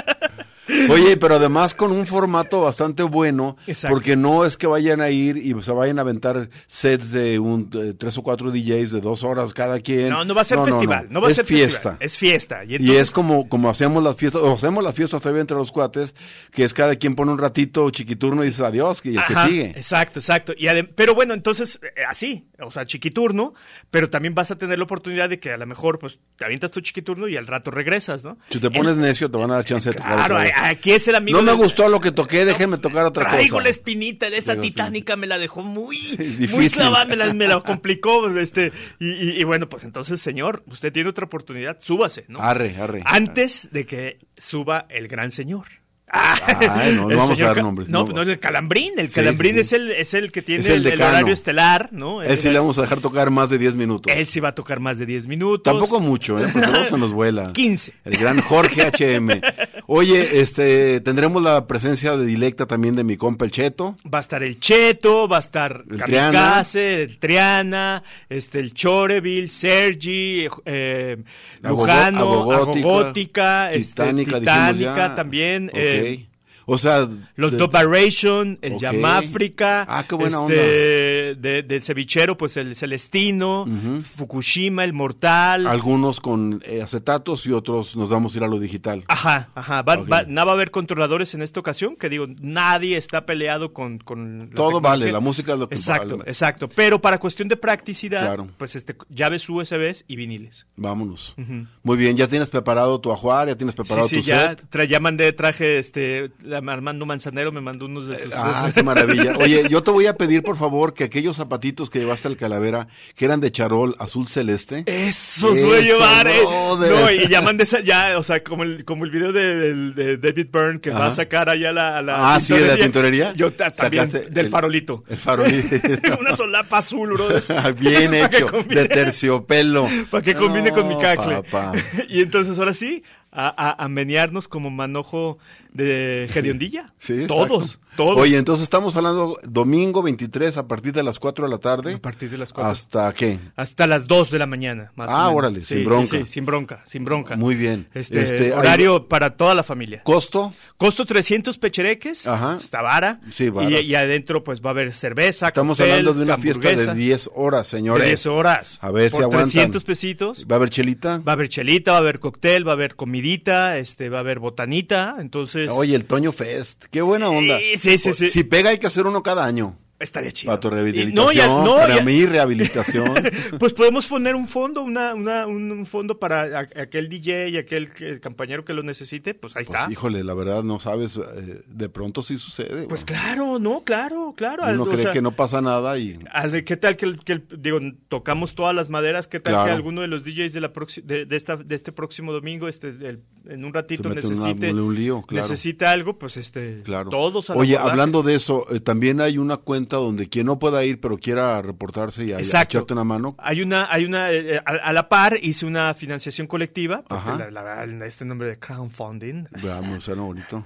Oye, 0.91 1.17
pero 1.17 1.37
además 1.37 1.75
con 1.75 1.93
un 1.93 2.07
formato 2.07 2.63
bastante 2.63 3.03
bueno, 3.03 3.57
Exacto. 3.67 3.95
porque 3.95 4.17
no 4.17 4.45
es 4.45 4.57
que 4.57 4.67
vayan 4.67 5.01
a 5.01 5.11
ir 5.11 5.37
y 5.37 5.55
se 5.63 5.73
vayan 5.73 5.99
a 5.99 6.03
aventar 6.03 6.49
sets 6.67 7.13
de 7.13 7.39
un 7.39 7.71
tres 7.99 8.17
o 8.19 8.23
cuatro 8.23 8.51
DJs 8.51 8.93
de 8.93 9.01
dos 9.01 9.23
horas 9.25 9.53
cada 9.55 9.81
quien. 9.81 10.09
No, 10.11 10.25
no 10.25 10.35
va 10.35 10.43
a 10.43 10.45
ser 10.45 10.59
festival. 10.61 11.07
No, 11.11 11.21
va 11.21 11.29
a 11.29 11.35
ser 11.35 11.45
fiesta. 11.45 11.71
festival. 11.71 11.97
Es 12.01 12.19
fiesta. 12.19 12.65
Y, 12.65 12.73
Y 12.73 12.75
entonces- 12.77 13.01
es 13.03 13.11
como, 13.11 13.49
como 13.49 13.71
hacemos 13.71 14.03
las 14.03 14.17
fiestas, 14.17 14.43
o 14.43 14.53
hacemos 14.55 14.83
las 14.85 14.95
fiestas 14.95 15.21
todavía 15.21 15.41
entre 15.43 15.57
los 15.57 15.71
cuates, 15.73 16.15
que 16.51 16.65
es 16.65 16.75
cada 16.75 16.95
quien 16.97 17.15
pone 17.15 17.33
un 17.33 17.39
ratito 17.39 17.89
chiquiturno 17.91 18.43
y 18.43 18.47
dice 18.47 18.65
adiós, 18.65 19.01
y 19.05 19.11
el 19.11 19.19
Ajá, 19.19 19.45
que 19.45 19.51
sigue. 19.51 19.65
Exacto, 19.71 20.21
exacto. 20.21 20.53
Y 20.57 20.67
pero 20.95 21.15
bueno, 21.15 21.35
entonces, 21.35 21.81
eh, 21.83 22.03
así, 22.09 22.49
o 22.61 22.71
sea, 22.71 22.87
chiquiturno, 22.87 23.55
pero 23.91 24.11
también 24.11 24.35
vas 24.35 24.51
a 24.51 24.57
tener 24.57 24.79
la 24.79 24.85
oportunidad 24.85 25.29
de 25.29 25.39
que 25.41 25.53
a 25.53 25.57
lo 25.57 25.67
mejor, 25.67 25.99
pues, 25.99 26.21
te 26.37 26.45
avientas 26.45 26.71
tu 26.71 26.81
chiquiturno 26.81 27.29
y 27.29 27.37
al 27.37 27.47
rato 27.47 27.71
regresas, 27.71 28.25
¿no? 28.25 28.39
Si 28.51 28.59
te 28.61 28.71
pones 28.71 28.97
necio, 28.97 29.31
te 29.31 29.37
van 29.37 29.51
a 29.51 29.55
dar 29.55 29.65
chance 29.65 29.91
de 29.91 29.97
tocar 29.97 30.17
Claro. 30.17 30.37
Aquí 30.63 30.93
es 30.93 31.07
el 31.09 31.15
amigo. 31.15 31.39
No 31.41 31.45
me 31.45 31.53
gustó 31.53 31.89
lo 31.89 32.01
que 32.01 32.13
toqué, 32.13 32.45
déjenme 32.45 32.79
tocar 32.79 33.05
otra 33.07 33.29
Traigo 33.29 33.57
cosa. 33.57 33.65
la 33.65 33.71
espinita, 33.71 34.27
esa 34.29 34.55
sí. 34.55 34.61
titánica 34.61 35.17
me 35.17 35.27
la 35.27 35.39
dejó 35.39 35.63
muy, 35.63 35.99
muy 36.19 36.27
Difícil. 36.27 36.73
clavada, 36.73 37.05
me 37.07 37.17
la, 37.17 37.33
me 37.35 37.49
la 37.49 37.61
complicó, 37.65 38.29
este, 38.39 38.73
y, 38.99 39.11
y- 39.11 39.41
y 39.41 39.45
bueno, 39.45 39.69
pues 39.69 39.85
entonces, 39.85 40.21
señor, 40.21 40.63
usted 40.67 40.93
tiene 40.93 41.09
otra 41.11 41.25
oportunidad, 41.27 41.79
súbase, 41.81 42.25
¿no? 42.29 42.41
Arre, 42.41 42.77
arre. 42.79 43.03
Antes 43.07 43.69
de 43.73 43.87
que 43.87 44.19
suba 44.37 44.87
el 44.91 45.09
gran 45.09 45.31
señor. 45.31 45.67
Ay, 46.13 46.95
no, 46.97 47.09
no 47.09 47.17
vamos 47.17 47.41
a 47.41 47.47
dar 47.47 47.63
nombres, 47.63 47.89
No, 47.89 48.05
no. 48.05 48.13
no, 48.13 48.23
el 48.23 48.39
calambrín. 48.39 48.93
El 48.97 49.11
calambrín 49.11 49.53
sí, 49.53 49.59
sí. 49.59 49.61
Es, 49.61 49.73
el, 49.73 49.91
es 49.93 50.15
el 50.15 50.33
que 50.33 50.43
tiene 50.43 50.67
el 50.67 50.87
el, 50.87 51.01
horario 51.01 51.33
estelar, 51.33 51.91
¿no? 51.93 52.23
Él 52.23 52.39
sí 52.39 52.51
le 52.51 52.59
vamos 52.59 52.79
a 52.79 52.83
dejar 52.83 53.01
tocar 53.01 53.31
más 53.31 53.51
de 53.51 53.59
10 53.59 53.77
minutos. 53.77 54.13
Él 54.15 54.27
sí 54.27 54.41
va 54.41 54.49
a 54.49 54.55
tocar 54.55 54.81
más 54.81 54.99
de 54.99 55.07
10 55.07 55.29
minutos. 55.29 55.63
Tampoco 55.63 56.01
mucho, 56.01 56.39
¿eh? 56.41 56.49
Porque 56.53 56.67
luego 56.67 56.85
se 56.85 56.99
nos 56.99 57.13
vuela. 57.13 57.53
15. 57.55 57.93
El 58.05 58.17
gran 58.17 58.41
Jorge 58.41 58.91
HM. 58.91 59.41
Oye, 59.87 60.41
este, 60.41 61.01
tendremos 61.01 61.43
la 61.43 61.67
presencia 61.67 62.17
de 62.17 62.25
directa 62.25 62.67
también 62.67 62.97
de 62.97 63.05
mi 63.05 63.17
compa 63.17 63.45
el 63.45 63.51
Cheto. 63.51 63.97
Va 64.13 64.19
a 64.19 64.21
estar 64.23 64.43
el 64.43 64.59
Cheto, 64.59 65.29
va 65.29 65.39
a 65.39 65.41
a 65.41 65.67
El 65.67 65.99
Kamikaze, 65.99 67.03
el 67.03 67.19
Triana, 67.19 68.03
este, 68.29 68.61
el 68.61 68.73
Choreville, 68.73 69.49
Sergi, 69.49 70.47
eh, 70.65 71.17
Lujano, 71.63 72.19
Agogótica, 72.19 72.89
Agogótica, 72.89 73.73
este, 73.73 74.03
Titánica, 74.03 74.39
Titánica 74.41 75.15
también. 75.15 75.71
Eh, 75.75 76.00
Okay. 76.01 76.30
O 76.73 76.79
sea, 76.79 77.09
Los 77.35 77.57
Doperation, 77.57 78.59
el 78.63 78.75
Ok. 78.75 78.81
Yamáfrica, 78.81 79.85
Ah, 79.89 80.05
qué 80.09 80.15
buena 80.15 80.41
este, 80.43 81.35
de- 81.35 81.63
del 81.65 81.83
cevichero, 81.83 82.37
pues 82.37 82.57
el 82.57 82.77
Celestino, 82.77 83.67
Fukushima, 84.03 84.85
el 84.85 84.93
Mortal. 84.93 85.67
algunos 85.67 86.21
con 86.21 86.63
eh, 86.65 86.83
acetatos 86.83 87.47
y 87.47 87.53
otros 87.53 87.97
nos 87.97 88.11
vamos 88.11 88.35
a 88.35 88.39
ir 88.39 88.45
a 88.45 88.49
lo 88.49 88.59
digital. 88.59 89.05
Ajá, 89.09 89.51
ajá. 89.55 89.83
Va, 89.83 89.95
Ok. 89.95 90.13
va- 90.13 90.23
no 90.25 90.45
va 90.45 90.53
a 90.53 90.55
haber 90.55 90.71
controladores 90.71 91.35
en 91.35 91.43
esta 91.43 91.61
ocasión, 91.61 91.97
que 91.97 92.09
digo, 92.09 92.27
nadie 92.41 92.97
está 92.97 93.27
peleado 93.27 93.73
con... 93.73 93.99
con 93.99 94.51
Todo 94.55 94.81
vale, 94.81 95.11
la 95.13 95.21
música 95.21 95.55
es 95.55 95.59
lo 95.59 95.69
que 95.69 95.75
Exacto, 95.75 96.19
vale. 96.19 96.31
exacto. 96.31 96.69
Pero 96.69 97.01
para 97.01 97.19
cuestión 97.19 97.49
de 97.49 97.57
practicidad, 97.57 98.21
Claro. 98.21 98.49
pues 98.59 98.77
este, 98.77 98.97
llaves 99.09 99.49
USBs 99.49 100.05
y 100.09 100.17
viniles. 100.17 100.67
Vámonos. 100.77 101.35
Muy 101.83 101.97
bien, 101.97 102.17
ya 102.17 102.29
tienes 102.29 102.51
preparado 102.51 103.01
tu 103.01 103.13
ajuar, 103.13 103.49
ya 103.49 103.57
tienes 103.57 103.75
preparado 103.75 104.07
sí, 104.07 104.17
sí, 104.17 104.23
tu 104.23 104.29
ya, 104.29 104.57
set. 104.71 104.89
ya 104.89 105.01
mandé, 105.01 105.33
traje, 105.33 105.79
este, 105.79 106.31
Armando 106.69 107.07
Manzanero 107.07 107.51
me 107.53 107.61
mandó 107.61 107.87
unos 107.87 108.09
de 108.09 108.17
sus... 108.23 108.33
Ah, 108.35 108.71
qué 108.75 108.83
maravilla. 108.83 109.37
Oye, 109.41 109.65
yo 109.69 109.83
te 109.83 109.91
voy 109.91 110.07
a 110.07 110.15
pedir, 110.17 110.43
por 110.43 110.57
favor, 110.57 110.95
que 110.95 111.05
aquellos 111.05 111.37
zapatitos 111.37 111.89
que 111.91 111.99
llevaste 112.01 112.29
al 112.29 112.37
calavera, 112.37 112.89
que 113.17 113.25
eran 113.25 113.41
de 113.41 113.51
charol 113.51 113.95
azul 113.99 114.27
celeste. 114.27 114.85
Eso 114.87 115.53
Eso, 115.53 115.67
suele 115.67 115.83
llevar, 115.85 116.27
eh. 116.27 116.41
brother. 116.41 116.91
No, 116.93 117.11
y 117.11 117.29
ya 117.29 117.41
mandé 117.41 117.65
esa, 117.65 117.81
ya, 117.81 118.19
o 118.19 118.23
sea, 118.23 118.43
como 118.43 118.63
el, 118.63 118.85
como 118.85 119.05
el 119.05 119.11
video 119.11 119.33
de, 119.33 120.17
David 120.19 120.47
Byrne 120.53 120.81
que 120.81 120.91
va 120.91 121.07
a 121.07 121.13
sacar 121.13 121.49
allá 121.49 121.73
la, 121.73 121.99
a 121.99 122.03
la 122.03 122.35
Ah, 122.35 122.41
sí, 122.41 122.55
de 122.55 122.67
la 122.67 122.77
tintorería. 122.77 123.33
Yo 123.35 123.53
ta- 123.53 123.71
también, 123.71 124.11
del 124.11 124.47
el- 124.47 124.49
farolito. 124.51 125.05
El 125.09 125.17
farolito. 125.17 125.77
Una 126.21 126.37
solapa 126.37 126.79
azul, 126.79 127.13
bro. 127.15 127.29
Bien 127.79 128.11
Para 128.11 128.29
que 128.29 128.37
hecho, 128.37 128.47
combine. 128.49 128.81
de 128.83 128.89
terciopelo. 128.89 129.87
Para 130.11 130.23
que 130.23 130.35
combine 130.35 130.71
con 130.71 130.89
mi 130.89 130.99
cacle. 130.99 131.37
papá. 131.43 131.73
Y 132.09 132.21
entonces 132.23 132.59
ahora 132.59 132.75
sí, 132.75 133.03
a, 133.33 133.49
a, 133.49 133.85
a 133.85 133.89
menearnos 133.89 134.49
como 134.49 134.71
manojo 134.71 135.39
de 135.73 136.29
Gediondilla. 136.33 136.93
Sí, 136.99 137.27
todos, 137.27 137.75
exacto. 137.75 137.90
Oye, 137.99 138.39
entonces 138.39 138.63
estamos 138.65 138.97
hablando 138.97 139.39
domingo 139.43 140.03
23 140.03 140.57
a 140.57 140.67
partir 140.67 140.93
de 140.93 141.03
las 141.03 141.19
4 141.19 141.45
de 141.45 141.51
la 141.51 141.59
tarde. 141.59 141.95
a 141.95 141.99
partir 141.99 142.31
de 142.31 142.39
las 142.39 142.53
cuatro. 142.53 142.71
¿Hasta 142.73 143.13
qué? 143.13 143.39
Hasta 143.57 143.87
las 143.87 144.07
2 144.07 144.31
de 144.31 144.39
la 144.39 144.47
mañana, 144.47 144.93
más 144.97 145.11
o 145.11 145.15
Ah, 145.15 145.19
menos. 145.25 145.37
órale, 145.37 145.61
Sí, 145.61 145.67
sin 145.67 145.79
sí, 145.79 145.85
bronca. 145.85 146.19
sí, 146.19 146.27
sin 146.27 146.47
bronca, 146.47 146.83
sin 146.85 147.05
bronca. 147.05 147.37
Muy 147.37 147.55
bien. 147.57 147.89
Este, 147.95 148.23
Este, 148.23 148.45
hay- 148.47 148.51
horario 148.53 149.09
para 149.09 149.37
toda 149.37 149.55
la 149.55 149.63
familia. 149.63 150.03
¿Costo? 150.03 150.55
Costo 150.77 151.05
300 151.05 151.59
pechereques. 151.59 152.27
Ajá. 152.27 152.57
Está 152.61 152.81
vara. 152.83 153.21
Sí, 153.33 153.45
y, 153.45 153.49
varas. 153.51 153.83
y 153.83 153.95
adentro 153.95 154.43
pues 154.45 154.63
va 154.63 154.71
a 154.71 154.73
haber 154.73 154.95
cerveza, 154.95 155.49
Estamos 155.49 155.77
cóctel, 155.77 155.91
hablando 155.93 156.15
de 156.15 156.25
una 156.25 156.39
fiesta 156.39 156.69
de 156.75 156.95
10 156.95 157.31
horas, 157.35 157.67
señores. 157.67 158.07
10 158.07 158.27
horas. 158.27 158.79
A 158.81 158.91
ver 158.91 159.11
Por 159.11 159.19
si 159.19 159.25
aguantan. 159.25 159.51
300 159.51 159.85
pesitos. 159.85 160.47
¿Va 160.51 160.55
a 160.55 160.57
haber 160.57 160.71
chelita? 160.71 161.19
Va 161.19 161.33
a 161.33 161.35
haber 161.35 161.49
chelita, 161.49 161.91
va 161.93 161.99
a 161.99 162.01
haber 162.01 162.19
cóctel, 162.21 162.67
va 162.67 162.73
a 162.73 162.75
haber 162.75 162.95
comidita, 162.97 163.77
este, 163.79 164.09
va 164.09 164.19
a 164.19 164.21
haber 164.21 164.39
botanita, 164.39 165.17
entonces 165.19 165.69
Oye, 165.71 165.95
el 165.97 166.05
Toño 166.07 166.33
Fest. 166.33 166.85
Qué 166.91 167.03
buena 167.03 167.29
onda. 167.29 167.59
Sí, 167.59 167.79
sí, 167.81 167.99
sí, 167.99 168.13
sí. 168.13 168.29
Si 168.29 168.45
pega 168.45 168.71
hay 168.71 168.79
que 168.79 168.87
hacer 168.87 169.07
uno 169.07 169.23
cada 169.23 169.45
año. 169.45 169.77
Estaría 170.01 170.33
chido. 170.33 170.51
Para 170.51 170.61
tu 170.61 170.71
rehabilitación. 170.71 171.15
no, 171.15 171.33
ya, 171.33 171.47
no, 171.47 171.77
para 171.77 171.97
ya- 171.99 172.05
mi 172.05 172.25
rehabilitación. 172.27 173.15
Pues 173.59 173.75
podemos 173.75 174.07
poner 174.07 174.35
un 174.35 174.47
fondo, 174.49 174.83
una, 174.83 175.15
una, 175.15 175.47
un, 175.47 175.85
fondo 175.87 176.19
para 176.19 176.61
aquel 176.61 177.09
DJ 177.09 177.51
y 177.51 177.57
aquel 177.59 177.91
que- 177.91 178.21
compañero 178.21 178.65
que 178.65 178.73
lo 178.73 178.83
necesite, 178.83 179.35
pues 179.35 179.57
ahí 179.57 179.65
Pues, 179.65 179.79
está. 179.81 179.93
híjole, 179.93 180.25
la 180.25 180.35
verdad 180.35 180.63
no 180.63 180.81
sabes, 180.81 181.17
eh, 181.19 181.63
de 181.67 181.89
pronto 181.89 182.23
sí 182.23 182.39
sucede. 182.39 182.87
Pues 182.87 183.05
claro, 183.05 183.59
no, 183.59 183.83
claro, 183.85 184.35
claro. 184.37 184.63
Uno 184.73 184.85
o 184.85 184.87
cree 184.89 185.03
sea, 185.05 185.13
que 185.13 185.23
no 185.23 185.33
pasa 185.33 185.61
nada 185.61 185.99
y 185.99 186.19
¿Qué 186.65 186.77
tal 186.77 186.97
que, 186.97 187.17
que 187.25 187.33
el- 187.33 187.45
digo, 187.59 187.79
tocamos 188.09 188.55
todas 188.55 188.75
las 188.75 188.89
maderas? 188.89 189.29
¿Qué 189.29 189.41
tal 189.41 189.53
Claro. 189.55 189.67
que 189.67 189.73
alguno 189.73 190.01
de 190.01 190.09
los 190.09 190.25
DJs 190.25 190.53
de, 190.53 190.61
la 190.61 190.73
de, 191.05 191.27
de 191.27 191.37
esta, 191.37 191.57
de 191.57 191.75
este 191.75 191.93
próximo 191.93 192.33
domingo, 192.33 192.69
este, 192.69 192.89
el- 192.89 193.23
en 193.49 193.65
un 193.65 193.75
ratito 193.75 194.05
una- 194.09 194.15
necesite, 194.17 194.73
un 194.73 194.95
lío, 194.95 195.23
claro. 195.23 195.47
necesite 195.47 195.85
algo? 195.87 196.19
Pues 196.19 196.37
este, 196.37 196.83
Claro. 196.85 197.11
todos 197.11 197.51
a 197.51 197.55
Oye, 197.55 197.75
abordaje. 197.77 197.91
hablando 197.91 198.23
de 198.23 198.35
eso, 198.35 198.65
eh, 198.73 198.81
también 198.81 199.21
hay 199.21 199.37
una 199.39 199.57
cuenta 199.59 199.90
donde 199.97 200.29
quien 200.29 200.47
no 200.47 200.59
pueda 200.59 200.85
ir 200.85 201.01
pero 201.01 201.17
quiera 201.19 201.61
reportarse 201.63 202.25
y 202.25 202.33
a- 202.33 202.39
Exacto. 202.39 202.79
echarte 202.79 202.93
una 202.93 203.05
mano. 203.05 203.35
Hay 203.39 203.63
una, 203.63 203.87
hay 203.93 204.05
una, 204.05 204.31
eh, 204.33 204.57
eh, 204.57 204.61
a, 204.65 204.71
a 204.71 204.93
la 204.93 205.09
par 205.09 205.39
hice 205.43 205.67
una 205.67 205.93
financiación 205.95 206.47
colectiva, 206.47 207.03
la, 207.09 207.51
la- 207.87 208.07
este 208.07 208.25
nombre 208.25 208.49
de 208.49 208.59
crowdfunding. 208.59 209.45
Veamos, 209.63 210.05
suena 210.05 210.23
bonito. 210.23 210.63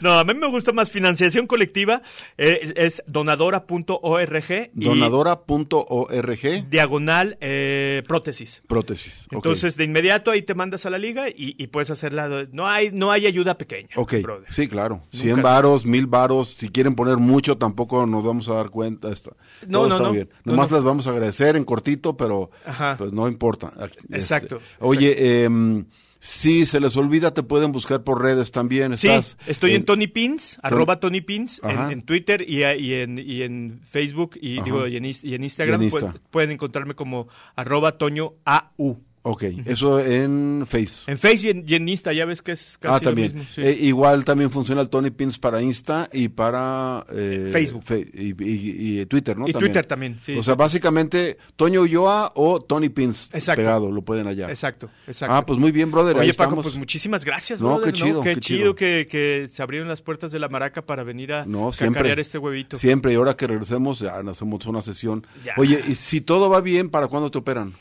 No, 0.00 0.14
a 0.18 0.24
mí 0.24 0.34
me 0.34 0.48
gusta 0.48 0.72
más 0.72 0.90
financiación 0.90 1.46
colectiva, 1.46 2.02
eh, 2.36 2.72
es 2.76 3.02
donadora.org 3.06 4.70
Donadora.org, 4.72 6.68
diagonal 6.68 7.36
eh, 7.40 8.02
prótesis. 8.06 8.62
prótesis. 8.66 9.26
Entonces, 9.30 9.76
de 9.76 9.84
inmediato 9.84 10.30
ahí 10.30 10.42
te 10.42 10.54
mandas 10.54 10.86
a 10.86 10.90
la 10.90 10.98
liga 10.98 11.28
y, 11.28 11.54
y 11.58 11.66
puedes 11.68 11.90
hacerla. 11.90 12.46
No 12.52 12.66
hay, 12.66 12.90
no 12.92 13.12
hay 13.12 13.26
ayuda 13.26 13.56
pequeña. 13.58 13.90
Ok, 13.96 14.14
brother. 14.22 14.52
sí, 14.52 14.68
claro. 14.68 14.96
Nunca. 15.12 15.16
100 15.18 15.42
varos, 15.42 15.86
1000 15.86 16.06
varos. 16.06 16.54
Si 16.56 16.68
quieren 16.70 16.94
poner 16.94 17.18
mucho, 17.18 17.56
tampoco 17.58 18.06
nos 18.08 18.24
vamos 18.24 18.48
a 18.48 18.54
dar 18.54 18.70
cuenta. 18.70 19.10
Está, 19.12 19.30
No, 19.66 19.78
todo 19.80 19.88
no, 19.88 19.94
está 19.94 20.06
no. 20.08 20.12
bien. 20.12 20.28
No, 20.44 20.52
Nomás 20.52 20.70
no. 20.70 20.76
las 20.78 20.84
vamos 20.84 21.06
a 21.06 21.10
agradecer 21.10 21.56
en 21.56 21.64
cortito, 21.64 22.16
pero 22.16 22.50
Ajá. 22.66 22.96
pues 22.98 23.12
no 23.12 23.28
importa. 23.28 23.72
Este, 23.80 24.16
Exacto, 24.16 24.60
Oye, 24.80 25.44
em, 25.44 25.84
si 26.20 26.66
se 26.66 26.80
les 26.80 26.96
olvida, 26.96 27.32
te 27.32 27.44
pueden 27.44 27.70
buscar 27.70 28.02
por 28.02 28.20
redes 28.20 28.50
también. 28.50 28.96
Sí, 28.96 29.06
Estás 29.08 29.38
estoy 29.46 29.74
en, 29.76 29.84
Tony 29.84 30.08
Pins, 30.08 30.58
arroba 30.64 30.98
Tony 30.98 31.20
Pins, 31.20 31.60
en, 31.62 31.92
en 31.92 32.02
Twitter 32.02 32.44
y, 32.48 32.64
en, 32.64 33.18
y 33.18 33.42
en 33.42 33.80
Facebook 33.88 34.36
y, 34.40 34.60
digo, 34.62 34.86
y, 34.88 34.96
en, 34.96 35.04
y 35.04 35.34
en 35.34 35.44
Instagram. 35.44 35.80
Y 35.82 35.84
en 35.86 35.90
pu- 35.92 36.02
Insta. 36.02 36.14
pueden 36.30 36.50
encontrarme 36.50 36.94
como 36.94 37.28
arroba 37.54 37.98
Toño 37.98 38.32
AU. 38.44 38.98
Ok, 39.30 39.42
eso 39.66 40.00
en 40.00 40.64
Face. 40.66 41.10
En 41.10 41.18
Facebook 41.18 41.46
y 41.46 41.50
en, 41.50 41.64
y 41.68 41.74
en 41.74 41.88
Insta, 41.88 42.14
ya 42.14 42.24
ves 42.24 42.40
que 42.40 42.52
es 42.52 42.78
casi 42.78 42.94
ah, 42.96 43.00
también. 43.00 43.32
lo 43.32 43.38
mismo. 43.40 43.50
sí. 43.54 43.60
Eh, 43.60 43.76
igual 43.82 44.24
también 44.24 44.50
funciona 44.50 44.80
el 44.80 44.88
Tony 44.88 45.10
Pins 45.10 45.38
para 45.38 45.60
Insta 45.60 46.08
y 46.12 46.28
para 46.28 47.04
eh, 47.12 47.50
Facebook. 47.52 47.82
Fe- 47.84 48.08
y, 48.14 48.28
y- 48.42 49.00
y 49.00 49.06
Twitter, 49.06 49.36
¿no? 49.36 49.46
Y 49.46 49.52
Twitter 49.52 49.84
también, 49.84 50.18
sí. 50.18 50.34
O 50.36 50.42
sea, 50.42 50.54
básicamente 50.54 51.36
Toño 51.56 51.82
Ulloa 51.82 52.32
o 52.36 52.60
Tony 52.60 52.88
Pins 52.88 53.28
Exacto. 53.34 53.60
pegado, 53.60 53.90
lo 53.90 54.00
pueden 54.00 54.26
hallar. 54.26 54.48
Exacto, 54.50 54.88
exacto. 55.06 55.34
Ah, 55.34 55.44
pues 55.44 55.58
muy 55.58 55.72
bien, 55.72 55.90
brother. 55.90 56.16
ahí 56.16 56.22
Oye, 56.28 56.32
Paco, 56.34 56.44
estamos. 56.52 56.64
pues 56.64 56.76
muchísimas 56.76 57.24
gracias, 57.24 57.60
No, 57.60 57.74
brother, 57.76 57.92
qué 57.92 57.98
chido, 58.00 58.22
Qué, 58.22 58.34
qué 58.34 58.40
chido, 58.40 58.58
chido. 58.60 58.74
que, 58.76 59.06
que 59.10 59.48
se 59.52 59.62
abrieron 59.62 59.88
las 59.88 60.00
puertas 60.00 60.32
de 60.32 60.38
la 60.38 60.48
maraca 60.48 60.80
para 60.86 61.02
venir 61.02 61.34
a 61.34 61.44
No, 61.44 61.72
siempre. 61.72 62.18
este 62.18 62.38
huevito. 62.38 62.76
Siempre, 62.78 63.12
y 63.12 63.16
ahora 63.16 63.36
que 63.36 63.46
regresemos, 63.46 63.98
ya 64.00 64.18
hacemos 64.20 64.64
una 64.64 64.80
sesión. 64.80 65.26
Ya. 65.44 65.52
Oye, 65.58 65.80
y 65.86 65.94
si 65.96 66.20
todo 66.22 66.48
va 66.48 66.60
bien, 66.62 66.88
¿para 66.88 67.08
cuándo 67.08 67.30
te 67.30 67.36
operan? 67.38 67.74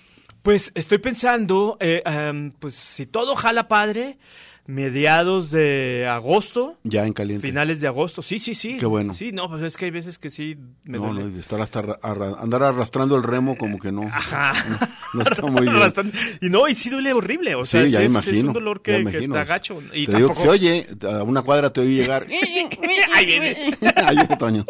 Pues 0.43 0.71
estoy 0.75 0.97
pensando, 0.99 1.77
eh, 1.79 2.01
am, 2.05 2.51
pues 2.59 2.75
si 2.75 3.05
todo 3.05 3.35
jala 3.35 3.67
padre, 3.67 4.17
mediados 4.65 5.49
de 5.51 6.05
agosto, 6.09 6.77
Ya 6.83 7.05
en 7.05 7.13
caliente. 7.13 7.47
finales 7.47 7.79
de 7.81 7.87
agosto. 7.87 8.21
Sí, 8.21 8.37
sí, 8.39 8.53
sí. 8.53 8.75
Qué 8.77 8.85
bueno. 8.85 9.13
Sí, 9.13 9.31
no, 9.31 9.49
pues 9.49 9.63
es 9.63 9.77
que 9.77 9.85
hay 9.85 9.91
veces 9.91 10.17
que 10.17 10.29
sí 10.29 10.57
me 10.83 10.97
no, 10.97 11.05
duele. 11.13 11.29
no, 11.31 11.39
estar 11.39 11.59
hasta 11.61 11.79
arra- 11.79 12.35
andar 12.39 12.63
arrastrando 12.63 13.15
el 13.15 13.23
remo 13.23 13.57
como 13.57 13.79
que 13.79 13.91
no. 13.91 14.03
Ajá. 14.03 14.53
No 15.13 15.21
está 15.21 15.41
muy 15.43 15.61
bien. 15.69 15.81
Y 16.41 16.49
no, 16.49 16.67
y 16.67 16.75
sí 16.75 16.89
duele 16.89 17.13
horrible. 17.13 17.55
O 17.55 17.63
sea, 17.63 17.83
sí, 17.85 17.91
ya 17.91 18.01
es, 18.01 18.11
imagino. 18.11 18.37
es 18.37 18.43
un 18.43 18.53
dolor 18.53 18.81
que, 18.81 18.91
que 18.91 18.99
imagino. 18.99 19.39
está 19.39 19.53
gacho. 19.53 19.81
Y 19.93 20.05
te 20.05 20.17
digo 20.17 20.29
que 20.29 20.35
se 20.35 20.49
oye, 20.49 20.85
a 21.09 21.23
una 21.23 21.41
cuadra 21.43 21.71
te 21.71 21.79
oí 21.79 21.95
llegar. 21.95 22.25
Ahí 23.13 23.25
viene. 23.25 23.55
Ahí 23.95 24.15
viene 24.17 24.35
Toño. 24.37 24.65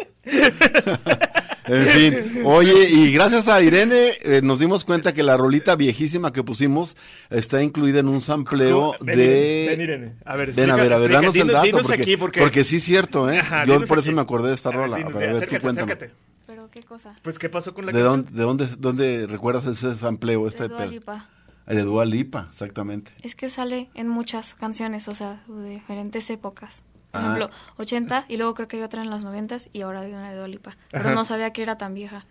En 1.68 1.84
fin, 1.86 2.42
oye, 2.44 2.88
y 2.90 3.12
gracias 3.12 3.48
a 3.48 3.60
Irene 3.62 4.10
eh, 4.22 4.40
nos 4.42 4.58
dimos 4.58 4.84
cuenta 4.84 5.12
que 5.12 5.22
la 5.22 5.36
rolita 5.36 5.76
viejísima 5.76 6.32
que 6.32 6.42
pusimos 6.42 6.96
está 7.30 7.62
incluida 7.62 8.00
en 8.00 8.08
un 8.08 8.22
sampleo 8.22 8.94
Ven, 9.00 9.16
de... 9.18 9.66
Ven, 9.70 9.80
Irene. 9.80 10.14
A 10.24 10.36
ver, 10.36 10.52
Ven, 10.54 10.70
a 10.70 10.76
ver, 10.76 10.92
a 10.92 10.98
ver, 10.98 11.12
danos 11.12 11.36
el 11.36 11.48
dato, 11.48 11.64
dinos 11.66 11.82
porque, 11.86 12.02
aquí 12.02 12.16
porque, 12.16 12.40
porque 12.40 12.64
sí 12.64 12.76
es 12.76 12.84
cierto, 12.84 13.30
¿eh? 13.30 13.38
Ajá, 13.38 13.64
Yo 13.64 13.78
por 13.86 13.98
eso 13.98 14.10
aquí. 14.10 14.14
me 14.16 14.22
acordé 14.22 14.48
de 14.48 14.54
esta 14.54 14.70
A 14.70 14.72
ver, 14.72 14.80
rola. 14.80 14.96
dinos, 14.98 15.12
pero 15.12 15.24
a 15.24 15.26
ver, 15.26 15.30
tú 15.30 15.36
acércate, 15.38 15.62
cuéntame. 15.62 15.92
acércate. 15.92 16.14
¿Pero 16.46 16.70
qué 16.70 16.82
cosa? 16.82 17.14
Pues, 17.22 17.38
¿qué 17.38 17.48
pasó 17.50 17.74
con 17.74 17.84
la 17.86 17.92
¿De 17.92 17.98
canción? 18.02 18.24
dónde, 18.24 18.38
de 18.38 18.42
dónde, 18.42 18.66
dónde 18.78 19.26
recuerdas 19.26 19.66
ese 19.66 19.94
sampleo, 19.96 20.48
este 20.48 20.62
de 20.64 20.68
Dua? 20.70 20.86
Lipa. 20.86 21.28
De 21.66 21.82
Dua 21.82 22.06
Lipa, 22.06 22.46
exactamente. 22.48 23.10
Es 23.22 23.34
que 23.34 23.50
sale 23.50 23.90
en 23.94 24.08
muchas 24.08 24.54
canciones, 24.54 25.06
o 25.08 25.14
sea, 25.14 25.42
de 25.46 25.68
diferentes 25.68 26.30
épocas. 26.30 26.82
Por 27.10 27.20
ejemplo, 27.20 27.50
80 27.78 28.26
y 28.28 28.36
luego 28.36 28.54
creo 28.54 28.68
que 28.68 28.76
hay 28.76 28.82
otra 28.82 29.02
en 29.02 29.10
los 29.10 29.24
90 29.24 29.56
y 29.72 29.82
ahora 29.82 30.00
hay 30.00 30.12
una 30.12 30.30
de 30.30 30.36
Dua 30.36 30.48
Lipa. 30.48 30.76
Pero 30.90 31.14
no 31.14 31.24
sabía 31.24 31.52
que 31.52 31.62
era 31.62 31.78
tan 31.78 31.94
vieja. 31.94 32.26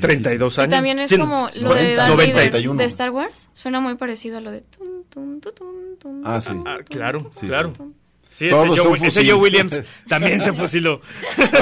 32 0.00 0.58
años. 0.58 0.68
Y 0.68 0.70
también 0.70 0.98
es 0.98 1.10
Sí, 1.10 1.18
como 1.18 1.50
lo 1.56 1.68
90, 1.68 1.74
de 1.82 1.94
Darth 1.94 2.16
Vader 2.16 2.34
91. 2.34 2.78
de 2.78 2.84
Star 2.86 3.10
Wars. 3.10 3.48
Suena 3.52 3.80
muy 3.80 3.96
parecido 3.96 4.38
a 4.38 4.40
lo 4.40 4.50
de... 4.50 4.62
tun, 4.62 5.04
tun, 5.10 5.40
tu, 5.42 5.52
tun, 5.52 5.96
tun, 5.98 6.22
Ah, 6.24 6.40
sí. 6.40 6.54
Ah, 6.64 6.78
claro, 6.88 7.28
sí, 7.32 7.46
claro. 7.46 7.72
sí. 7.76 7.82
Sí, 8.34 8.46
ese 8.46 8.54
Joe, 8.56 8.94
ese. 9.00 9.24
Joe 9.24 9.34
Williams 9.34 9.80
también 10.08 10.40
se 10.40 10.52
fusiló. 10.52 11.00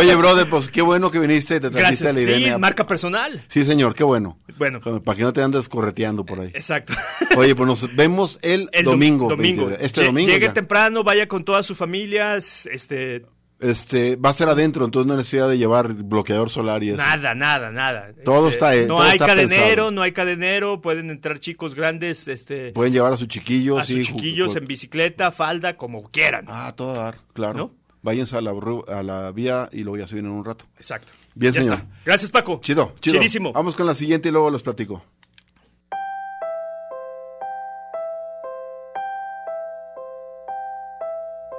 Oye, 0.01 0.15
brother, 0.17 0.49
pues 0.49 0.69
qué 0.69 0.81
bueno 0.81 1.11
que 1.11 1.19
viniste 1.19 1.57
y 1.57 1.61
te 1.61 1.71
trajiste 1.71 2.05
Gracias. 2.05 2.11
a 2.11 2.13
la 2.15 2.21
Irene. 2.23 2.45
Sí, 2.47 2.49
a- 2.49 2.57
marca 2.59 2.87
personal. 2.87 3.45
Sí, 3.47 3.63
señor, 3.65 3.95
qué 3.95 4.05
bueno. 4.05 4.39
Bueno. 4.57 4.81
Para 4.81 5.17
que 5.17 5.23
no 5.23 5.33
te 5.35 5.43
andes 5.43 5.69
correteando 5.69 6.25
por 6.25 6.41
ahí. 6.41 6.51
Exacto. 6.55 6.95
Oye, 7.37 7.55
pues 7.55 7.67
nos 7.67 7.95
vemos 7.95 8.39
el, 8.43 8.69
El 8.73 8.87
dom- 8.87 8.91
domingo. 8.93 9.29
domingo. 9.29 9.67
23. 9.67 9.85
Este 9.87 10.01
Lle- 10.03 10.07
domingo. 10.07 10.31
Llegue 10.31 10.47
ya. 10.47 10.53
temprano, 10.55 11.05
vaya 11.05 11.29
con 11.29 11.45
todas 11.45 11.67
sus 11.67 11.77
familias, 11.77 12.67
este, 12.73 13.27
Este, 13.63 14.17
va 14.17 14.31
a 14.31 14.33
ser 14.33 14.49
adentro, 14.49 14.85
entonces 14.85 15.07
no 15.07 15.13
hay 15.15 15.19
necesidad 15.19 15.49
de 15.49 15.57
llevar 15.57 15.93
bloqueador 15.95 16.51
solar 16.51 16.83
y 16.83 16.89
eso. 16.91 16.97
nada, 16.99 17.35
nada, 17.35 17.71
nada. 17.71 18.09
Todo 18.25 18.49
Este, 18.49 18.67
está, 18.67 18.75
No 18.89 18.97
todo 18.97 19.03
hay 19.03 19.13
está 19.13 19.27
cadenero, 19.27 19.59
pensado. 19.67 19.91
no 19.93 20.03
hay 20.03 20.13
cadenero, 20.13 20.81
pueden 20.81 21.11
entrar 21.11 21.39
chicos 21.39 21.75
grandes, 21.75 22.27
este, 22.29 22.73
Pueden 22.73 22.93
llevar 22.93 23.13
a 23.13 23.17
sus 23.17 23.29
chiquillos. 23.29 23.79
a 23.81 23.85
sus 23.85 24.07
chiquillos 24.07 24.57
en 24.57 24.67
bicicleta, 24.67 25.31
falda, 25.31 25.77
como 25.77 26.03
quieran. 26.11 26.45
Ah, 26.49 26.73
todo 26.77 26.91
a 27.01 27.05
dar, 27.05 27.19
claro. 27.35 27.57
¿No? 27.57 27.75
Váyanse 28.03 28.37
a 28.37 28.41
la, 28.41 28.53
a 28.89 29.03
la 29.05 29.31
vía 29.31 29.69
y 29.73 29.85
luego 29.85 29.97
ya 29.99 30.09
se 30.09 30.15
vienen 30.15 30.33
en 30.33 30.39
un 30.39 30.45
rato. 30.45 30.65
Exacto. 30.77 31.13
Bien, 31.37 31.53
Ya 31.53 31.61
señor. 31.63 31.77
está. 31.79 31.89
Gracias, 32.05 32.31
Paco. 32.33 32.61
Chido, 32.63 32.95
chido. 33.01 33.17
Chidísimo. 33.19 33.53
Vamos 33.53 33.77
con 33.77 33.87
la 33.87 33.95
siguiente 33.95 34.29
y 34.29 34.33
luego 34.33 34.51
los 34.51 34.63
platico. 34.65 35.05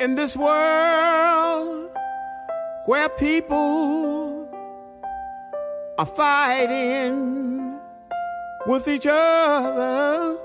in 0.01 0.15
this 0.15 0.35
world 0.35 1.82
where 2.85 3.07
people 3.07 4.47
are 5.97 6.05
fighting 6.05 7.79
with 8.67 8.87
each 8.89 9.05
other. 9.07 10.37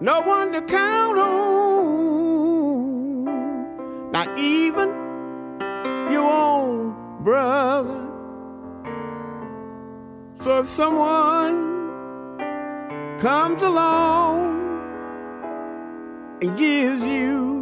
No 0.00 0.20
one 0.22 0.52
to 0.52 0.62
count 0.62 1.18
on, 1.18 1.32
not 4.12 4.38
even 4.38 4.88
your 6.10 6.30
own 6.30 6.94
brother. 7.22 8.06
So 10.44 10.60
if 10.60 10.68
someone 10.68 11.76
comes 13.18 13.60
along 13.60 14.56
and 16.40 16.56
gives 16.56 17.02
you 17.02 17.57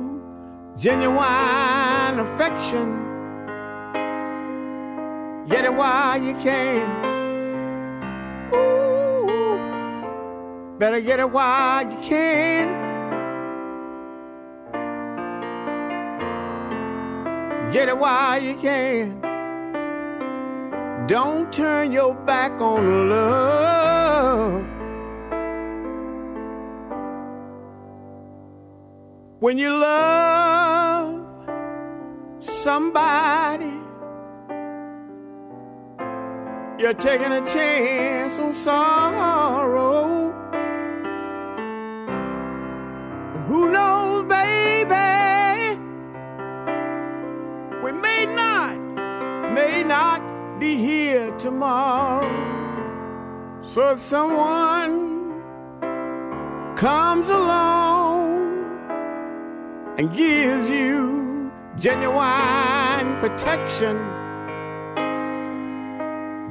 genuine 0.76 2.18
affection. 2.18 3.02
Get 5.49 5.64
it 5.64 5.75
while 5.75 6.23
you 6.23 6.35
can. 6.35 6.90
Ooh, 8.54 9.26
better 10.78 11.00
get 11.00 11.21
it 11.21 11.30
while 11.30 11.90
you 11.90 11.99
can. 12.02 12.85
Get 17.73 17.88
it 17.88 17.99
while 17.99 18.42
you 18.42 18.54
can. 18.56 19.21
Don't 21.06 21.52
turn 21.52 21.92
your 21.92 22.14
back 22.14 22.61
on 22.61 23.09
love. 23.09 23.97
when 29.38 29.59
you 29.59 29.71
love 29.71 30.56
somebody, 32.66 33.78
you're 36.80 36.94
taking 36.94 37.30
a 37.30 37.46
chance 37.46 38.40
on 38.40 38.52
sorrow. 38.52 40.32
Who 43.46 43.70
knows, 43.70 44.26
baby? 44.29 45.79
We 47.85 47.92
may 47.92 48.26
not, 48.35 48.74
may 49.52 49.85
not 49.85 50.59
be 50.59 50.74
here 50.74 51.31
tomorrow. 51.38 52.26
So 53.62 53.92
if 53.92 54.00
someone 54.00 55.40
comes 56.74 57.29
along, 57.29 58.26
and 59.98 60.14
gives 60.14 60.68
you 60.68 61.15
genuine 61.79 63.17
protection. 63.19 63.97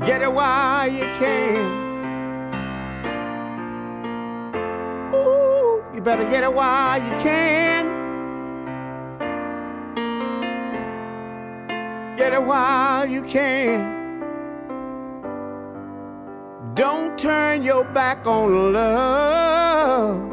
Get 0.05 0.21
it 0.21 0.31
while 0.31 0.91
you 0.91 1.05
can. 1.17 1.83
Ooh, 5.15 5.83
you 5.95 6.01
better 6.01 6.29
get 6.29 6.43
it 6.43 6.53
while 6.53 7.01
you 7.01 7.09
can. 7.19 7.85
Get 12.17 12.33
it 12.33 12.43
while 12.43 13.07
you 13.07 13.23
can. 13.23 13.95
Don't 16.75 17.17
turn 17.17 17.63
your 17.63 17.83
back 17.85 18.27
on 18.27 18.73
love. 18.73 20.31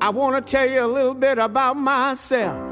I 0.00 0.08
want 0.08 0.34
to 0.34 0.50
tell 0.50 0.68
you 0.68 0.84
a 0.84 0.86
little 0.86 1.14
bit 1.14 1.38
about 1.38 1.76
myself. 1.76 2.69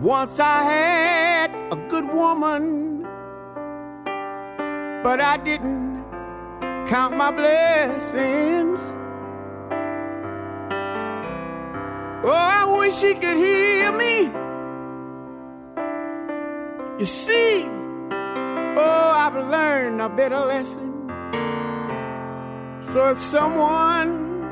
Once 0.00 0.40
I 0.40 0.64
had 0.64 1.50
a 1.70 1.76
good 1.88 2.12
woman, 2.12 3.02
but 5.04 5.20
I 5.20 5.36
didn't 5.36 6.04
count 6.86 7.16
my 7.16 7.30
blessings. 7.30 8.80
Oh, 12.26 12.30
I 12.30 12.64
wish 12.78 12.96
she 12.96 13.14
could 13.14 13.36
hear 13.36 13.92
me. 13.92 14.30
You 16.98 17.06
see, 17.06 17.64
oh, 18.76 19.12
I've 19.16 19.36
learned 19.36 20.00
a 20.00 20.08
better 20.08 20.40
lesson. 20.40 21.08
So 22.92 23.10
if 23.10 23.20
someone 23.20 24.42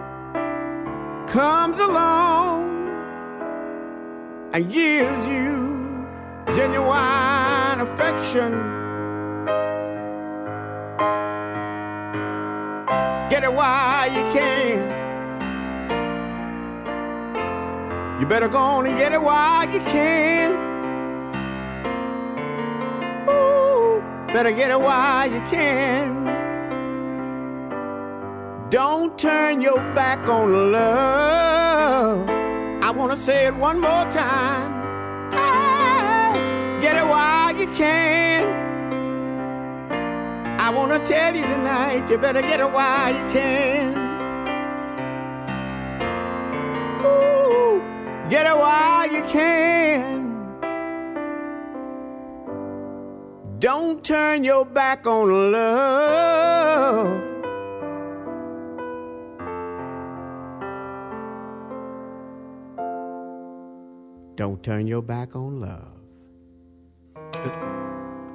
comes 1.27 1.79
along 1.81 2.72
and 4.53 4.71
gives 4.71 5.27
you 5.27 6.07
genuine 6.53 7.81
affection. 7.81 8.53
Get 13.31 13.45
it 13.45 13.53
while 13.53 14.13
you 14.13 14.23
can. 14.33 15.01
You 18.21 18.27
better 18.27 18.49
go 18.49 18.59
on 18.59 18.87
and 18.87 18.99
get 18.99 19.13
it 19.13 19.23
while 19.23 19.69
you 19.73 19.81
can. 19.81 20.53
Ooh, 23.29 24.03
better 24.35 24.53
get 24.53 24.71
it 24.71 24.81
while 24.81 25.33
you 25.33 25.41
can. 25.49 26.27
Don't 28.69 29.19
turn 29.19 29.63
your 29.63 29.79
back 29.95 30.29
on 30.29 30.73
love. 30.73 32.42
I 32.93 32.95
want 32.95 33.11
to 33.11 33.17
say 33.17 33.47
it 33.47 33.55
one 33.55 33.81
more 33.81 34.05
time. 34.11 34.71
Get 36.83 36.95
it 36.95 37.07
while 37.07 37.59
you 37.59 37.67
can. 37.69 38.45
I 40.61 40.69
want 40.69 40.93
to 40.93 40.99
tell 41.11 41.35
you 41.35 41.41
tonight, 41.41 42.11
you 42.11 42.19
better 42.19 42.43
get 42.43 42.61
it 42.61 42.71
while 42.71 43.09
you 43.09 43.33
can. 43.33 43.97
Ooh, 47.07 47.81
get 48.29 48.45
it 48.45 48.59
while 48.59 49.11
you 49.11 49.23
can. 49.23 50.37
Don't 53.59 54.05
turn 54.05 54.45
your 54.45 54.67
back 54.67 55.07
on 55.07 55.51
love. 55.51 57.32
Don't 64.37 64.63
turn 64.63 64.87
your 64.87 65.05
back 65.05 65.37
on 65.37 65.61
love. 65.61 66.03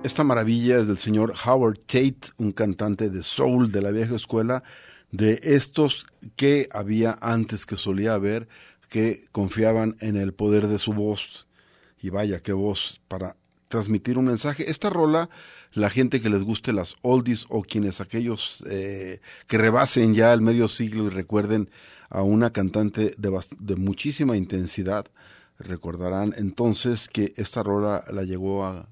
Esta 0.03 0.23
maravilla 0.23 0.77
es 0.77 0.87
del 0.87 0.97
señor 0.97 1.33
Howard 1.45 1.79
Tate, 1.79 2.31
un 2.37 2.51
cantante 2.51 3.09
de 3.09 3.23
soul 3.23 3.71
de 3.71 3.81
la 3.81 3.91
vieja 3.91 4.15
escuela, 4.15 4.63
de 5.11 5.39
estos 5.43 6.05
que 6.35 6.69
había 6.71 7.17
antes 7.21 7.65
que 7.65 7.77
solía 7.77 8.13
haber, 8.13 8.47
que 8.89 9.25
confiaban 9.31 9.95
en 9.99 10.15
el 10.15 10.33
poder 10.33 10.67
de 10.67 10.79
su 10.79 10.93
voz. 10.93 11.47
Y 11.99 12.09
vaya, 12.09 12.41
qué 12.41 12.53
voz 12.53 13.01
para 13.07 13.35
transmitir 13.67 14.17
un 14.17 14.25
mensaje. 14.25 14.69
Esta 14.69 14.89
rola 14.89 15.29
la 15.73 15.89
gente 15.89 16.21
que 16.21 16.29
les 16.29 16.43
guste 16.43 16.73
las 16.73 16.95
oldies 17.01 17.45
o 17.49 17.61
quienes 17.61 18.01
aquellos 18.01 18.63
eh, 18.69 19.19
que 19.47 19.57
rebasen 19.57 20.13
ya 20.13 20.33
el 20.33 20.41
medio 20.41 20.67
siglo 20.67 21.05
y 21.05 21.09
recuerden 21.09 21.69
a 22.09 22.21
una 22.21 22.51
cantante 22.51 23.13
de, 23.17 23.39
de 23.59 23.75
muchísima 23.75 24.37
intensidad, 24.37 25.05
recordarán 25.59 26.33
entonces 26.37 27.07
que 27.07 27.33
esta 27.37 27.63
rola 27.63 28.03
la 28.11 28.23
llegó 28.23 28.65
a, 28.65 28.87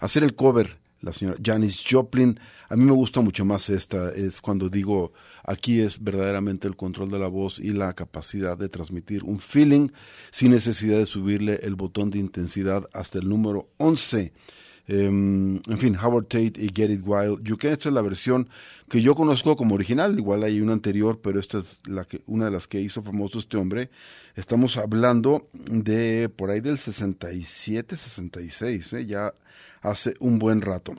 hacer 0.00 0.22
el 0.22 0.34
cover 0.34 0.78
la 1.00 1.12
señora 1.12 1.38
Janis 1.42 1.84
Joplin. 1.88 2.40
A 2.68 2.76
mí 2.76 2.84
me 2.84 2.92
gusta 2.92 3.20
mucho 3.20 3.44
más 3.44 3.68
esta, 3.70 4.12
es 4.12 4.40
cuando 4.40 4.68
digo 4.68 5.12
aquí 5.44 5.80
es 5.80 6.02
verdaderamente 6.02 6.66
el 6.66 6.76
control 6.76 7.10
de 7.10 7.18
la 7.18 7.28
voz 7.28 7.58
y 7.60 7.70
la 7.70 7.92
capacidad 7.94 8.58
de 8.58 8.68
transmitir 8.68 9.24
un 9.24 9.38
feeling 9.38 9.88
sin 10.30 10.50
necesidad 10.50 10.98
de 10.98 11.06
subirle 11.06 11.60
el 11.62 11.76
botón 11.76 12.10
de 12.10 12.18
intensidad 12.18 12.88
hasta 12.92 13.18
el 13.18 13.28
número 13.28 13.68
11. 13.78 14.32
Em, 14.88 15.56
en 15.56 15.78
fin, 15.78 15.96
Howard 15.96 16.24
Tate 16.24 16.54
y 16.56 16.70
Get 16.74 16.90
It 16.90 17.02
Wild. 17.04 17.58
Can, 17.58 17.72
esta 17.72 17.90
es 17.90 17.94
la 17.94 18.02
versión 18.02 18.48
que 18.88 19.02
yo 19.02 19.14
conozco 19.14 19.56
como 19.56 19.74
original, 19.74 20.18
igual 20.18 20.42
hay 20.42 20.60
una 20.60 20.72
anterior, 20.72 21.20
pero 21.20 21.38
esta 21.38 21.58
es 21.58 21.80
la 21.86 22.04
que, 22.04 22.22
una 22.26 22.46
de 22.46 22.50
las 22.50 22.66
que 22.66 22.80
hizo 22.80 23.02
famoso 23.02 23.38
este 23.38 23.56
hombre. 23.56 23.90
Estamos 24.34 24.76
hablando 24.76 25.48
de 25.52 26.28
por 26.28 26.50
ahí 26.50 26.60
del 26.60 26.78
67, 26.78 27.96
66, 27.96 28.92
¿eh? 28.94 29.06
ya 29.06 29.34
hace 29.82 30.14
un 30.20 30.38
buen 30.38 30.60
rato. 30.60 30.94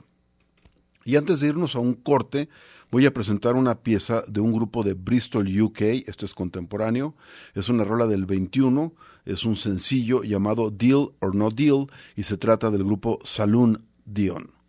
Y 1.04 1.16
antes 1.16 1.40
de 1.40 1.48
irnos 1.48 1.74
a 1.74 1.80
un 1.80 1.94
corte, 1.94 2.48
voy 2.90 3.06
a 3.06 3.12
presentar 3.12 3.54
una 3.54 3.80
pieza 3.80 4.22
de 4.28 4.40
un 4.40 4.52
grupo 4.52 4.82
de 4.82 4.94
Bristol, 4.94 5.48
UK. 5.60 5.80
Esto 6.06 6.26
es 6.26 6.34
contemporáneo. 6.34 7.16
Es 7.54 7.68
una 7.68 7.84
rola 7.84 8.06
del 8.06 8.26
21. 8.26 8.92
Es 9.24 9.44
un 9.44 9.56
sencillo 9.56 10.22
llamado 10.22 10.70
Deal 10.70 11.10
or 11.20 11.34
No 11.34 11.50
Deal 11.50 11.86
y 12.16 12.24
se 12.24 12.36
trata 12.36 12.70
del 12.70 12.84
grupo 12.84 13.18
Saloon 13.24 13.82
Dion. 14.04 14.59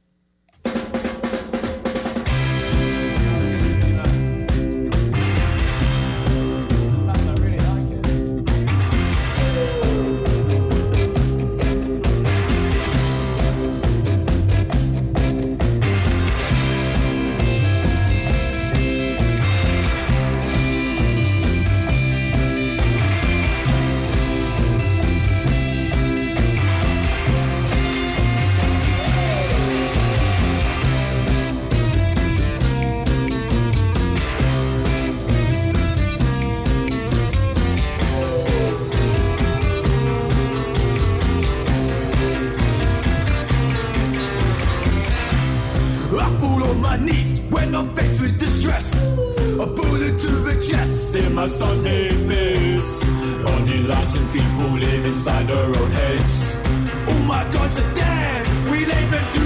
Chest 51.52 51.62
in 51.62 51.68
my 51.68 51.74
Sunday 51.74 52.10
best. 52.28 53.04
Unenlightened 53.46 54.32
people 54.32 54.70
live 54.78 55.06
inside 55.06 55.48
their 55.48 55.66
own 55.66 55.92
heads. 55.92 56.62
All 57.08 57.24
my 57.26 57.44
gods 57.52 57.80
are 57.80 57.94
dead, 57.94 58.48
we 58.70 58.86
lay 58.86 59.06
them 59.06 59.32
to. 59.32 59.42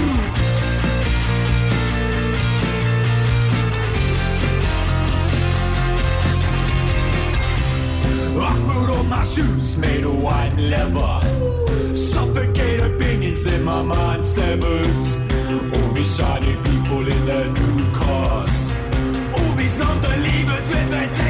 I 8.38 8.52
put 8.66 8.90
on 8.98 9.08
my 9.08 9.22
shoes 9.22 9.76
made 9.76 10.04
of 10.04 10.22
white 10.22 10.56
leather. 10.56 11.94
Suffocate 11.94 12.80
opinions 12.80 13.46
in 13.46 13.64
my 13.64 13.82
mind 13.82 14.24
severed. 14.24 15.06
All 15.74 15.92
these 15.92 16.16
shiny 16.16 16.56
people 16.56 17.06
in 17.08 17.26
their 17.26 17.48
new 17.48 17.92
cars. 17.92 18.72
All 19.36 19.52
these 19.56 19.78
non-believers 19.78 20.68
with 20.68 20.90
their 20.90 21.25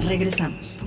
Regresamos. 0.00 0.78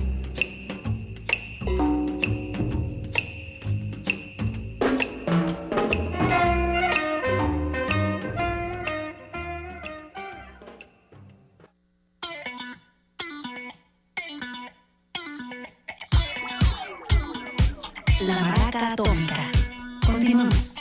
La 18.20 18.40
maraca 18.40 18.92
atómica. 18.92 19.50
Continuamos. 20.06 20.74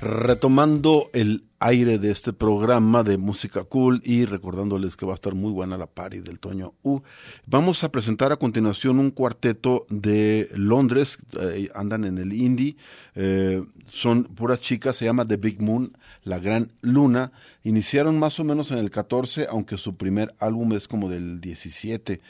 Retomando 0.00 1.10
el 1.14 1.47
aire 1.60 1.98
de 1.98 2.10
este 2.10 2.32
programa 2.32 3.02
de 3.02 3.18
música 3.18 3.64
cool 3.64 4.00
y 4.04 4.24
recordándoles 4.24 4.96
que 4.96 5.06
va 5.06 5.12
a 5.12 5.14
estar 5.14 5.34
muy 5.34 5.50
buena 5.50 5.76
la 5.76 5.86
party 5.86 6.20
del 6.20 6.38
Toño 6.38 6.74
U. 6.82 7.00
Vamos 7.46 7.82
a 7.82 7.90
presentar 7.90 8.30
a 8.30 8.36
continuación 8.36 8.98
un 8.98 9.10
cuarteto 9.10 9.86
de 9.90 10.48
Londres, 10.54 11.18
eh, 11.40 11.68
andan 11.74 12.04
en 12.04 12.18
el 12.18 12.32
indie, 12.32 12.76
eh, 13.14 13.64
son 13.88 14.24
puras 14.24 14.60
chicas, 14.60 14.96
se 14.96 15.06
llama 15.06 15.26
The 15.26 15.36
Big 15.36 15.60
Moon, 15.60 15.92
la 16.22 16.38
gran 16.38 16.70
luna. 16.80 17.32
Iniciaron 17.64 18.18
más 18.18 18.38
o 18.38 18.44
menos 18.44 18.70
en 18.70 18.78
el 18.78 18.90
14, 18.90 19.46
aunque 19.50 19.78
su 19.78 19.96
primer 19.96 20.34
álbum 20.38 20.72
es 20.74 20.86
como 20.86 21.10
del 21.10 21.40
17. 21.40 22.20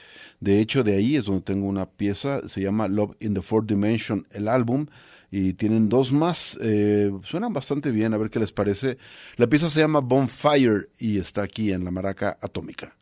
De 0.40 0.60
hecho, 0.60 0.84
de 0.84 0.96
ahí 0.96 1.16
es 1.16 1.26
donde 1.26 1.42
tengo 1.42 1.66
una 1.66 1.86
pieza, 1.86 2.48
se 2.48 2.62
llama 2.62 2.88
Love 2.88 3.16
in 3.20 3.34
the 3.34 3.42
Fourth 3.42 3.68
Dimension, 3.68 4.26
el 4.30 4.48
álbum 4.48 4.86
y 5.30 5.54
tienen 5.54 5.88
dos 5.88 6.12
más. 6.12 6.58
eh, 6.60 7.10
suenan 7.22 7.52
bastante 7.52 7.90
bien, 7.90 8.14
a 8.14 8.18
ver 8.18 8.30
qué 8.30 8.38
les 8.38 8.52
parece. 8.52 8.98
La 9.36 9.46
pieza 9.46 9.70
se 9.70 9.80
llama 9.80 10.00
Bonfire 10.00 10.88
y 10.98 11.18
está 11.18 11.42
aquí 11.42 11.72
en 11.72 11.84
la 11.84 11.90
maraca 11.90 12.38
atómica. 12.40 12.96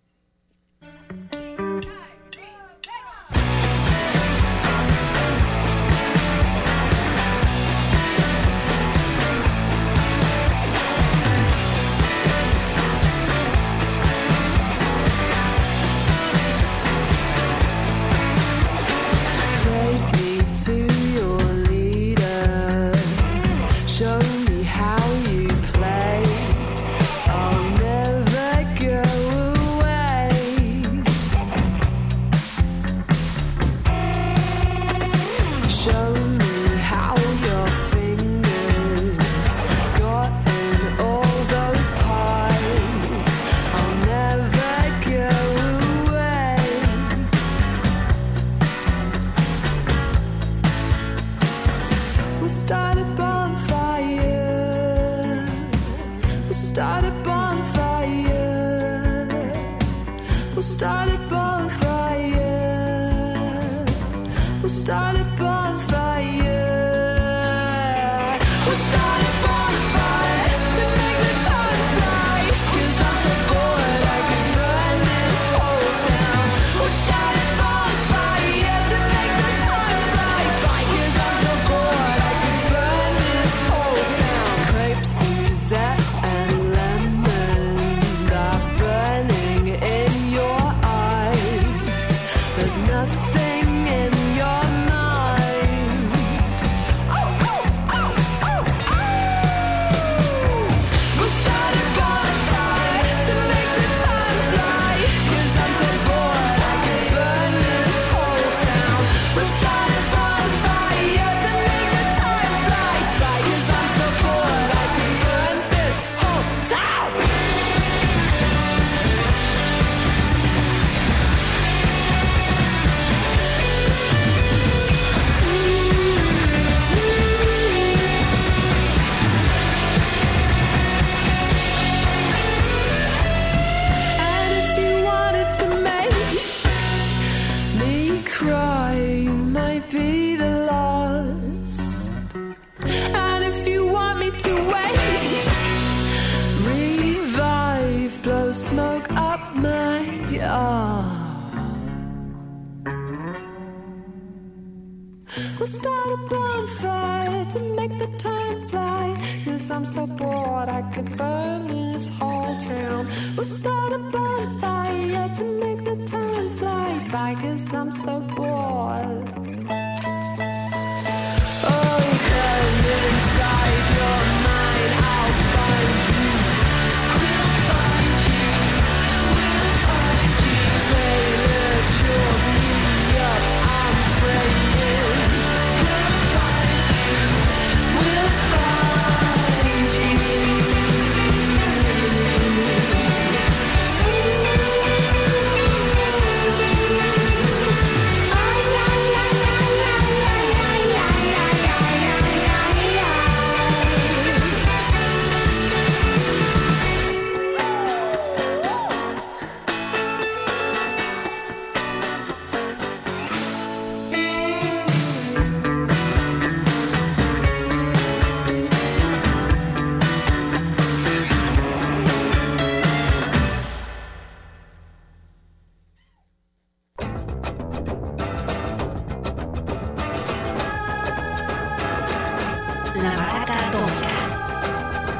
So 159.96 160.06
bored 160.06 160.68
I 160.68 160.82
could 160.92 161.16
burn 161.16 161.68
this 161.68 162.18
whole 162.18 162.58
town. 162.60 163.08
We'll 163.34 163.44
start 163.44 163.92
a 163.94 163.98
bonfire 163.98 165.28
to 165.36 165.44
make 165.62 165.84
the 165.84 166.04
time 166.04 166.50
fly 166.58 167.08
by. 167.10 167.34
Cause 167.40 167.72
I'm 167.72 167.90
so 167.92 168.20
bored. 168.36 169.45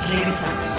Regresamos. 0.08 0.75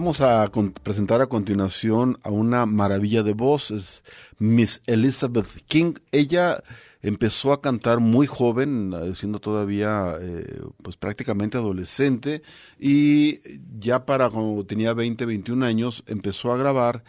Vamos 0.00 0.22
a 0.22 0.50
presentar 0.82 1.20
a 1.20 1.26
continuación 1.26 2.18
a 2.22 2.30
una 2.30 2.64
maravilla 2.64 3.22
de 3.22 3.34
voz, 3.34 3.70
es 3.70 4.02
Miss 4.38 4.80
Elizabeth 4.86 5.60
King. 5.66 5.92
Ella 6.10 6.64
empezó 7.02 7.52
a 7.52 7.60
cantar 7.60 8.00
muy 8.00 8.26
joven, 8.26 8.94
siendo 9.14 9.40
todavía 9.40 10.14
eh, 10.18 10.62
pues 10.82 10.96
prácticamente 10.96 11.58
adolescente, 11.58 12.40
y 12.78 13.40
ya 13.78 14.06
para 14.06 14.30
cuando 14.30 14.64
tenía 14.64 14.94
20, 14.94 15.26
21 15.26 15.66
años 15.66 16.02
empezó 16.06 16.50
a 16.50 16.56
grabar 16.56 17.04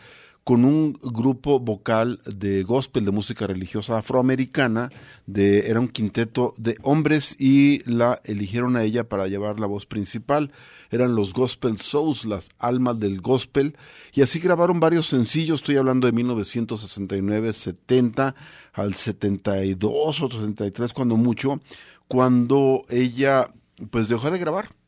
con 0.52 0.66
un 0.66 0.92
grupo 1.02 1.62
vocal 1.62 2.20
de 2.26 2.64
gospel 2.64 3.06
de 3.06 3.12
música 3.12 3.48
religiosa 3.48 4.00
afroamericana, 4.00 4.92
de, 5.26 5.70
era 5.70 5.80
un 5.80 5.88
quinteto 5.88 6.54
de 6.58 6.76
hombres 6.82 7.38
y 7.40 7.82
la 7.90 8.20
eligieron 8.26 8.76
a 8.76 8.84
ella 8.84 9.08
para 9.08 9.30
llevar 9.30 9.62
la 9.62 9.66
voz 9.66 9.86
principal. 9.86 10.52
Eran 10.90 11.16
los 11.16 11.34
Gospel 11.34 11.78
Souls, 11.78 12.26
las 12.26 12.50
almas 12.60 13.00
del 13.00 13.22
gospel, 13.22 13.78
y 14.14 14.24
así 14.24 14.40
grabaron 14.40 14.82
varios 14.82 15.08
sencillos, 15.08 15.62
estoy 15.62 15.78
hablando 15.78 16.06
de 16.06 16.12
1969, 16.12 17.54
70 17.54 18.36
al 18.74 18.94
72 18.94 20.22
o 20.22 20.30
73 20.30 20.92
cuando 20.92 21.16
mucho, 21.16 21.62
cuando 22.10 22.82
ella 22.90 23.50
pues 23.90 24.10
dejó 24.10 24.30
de 24.30 24.38
grabar 24.38 24.81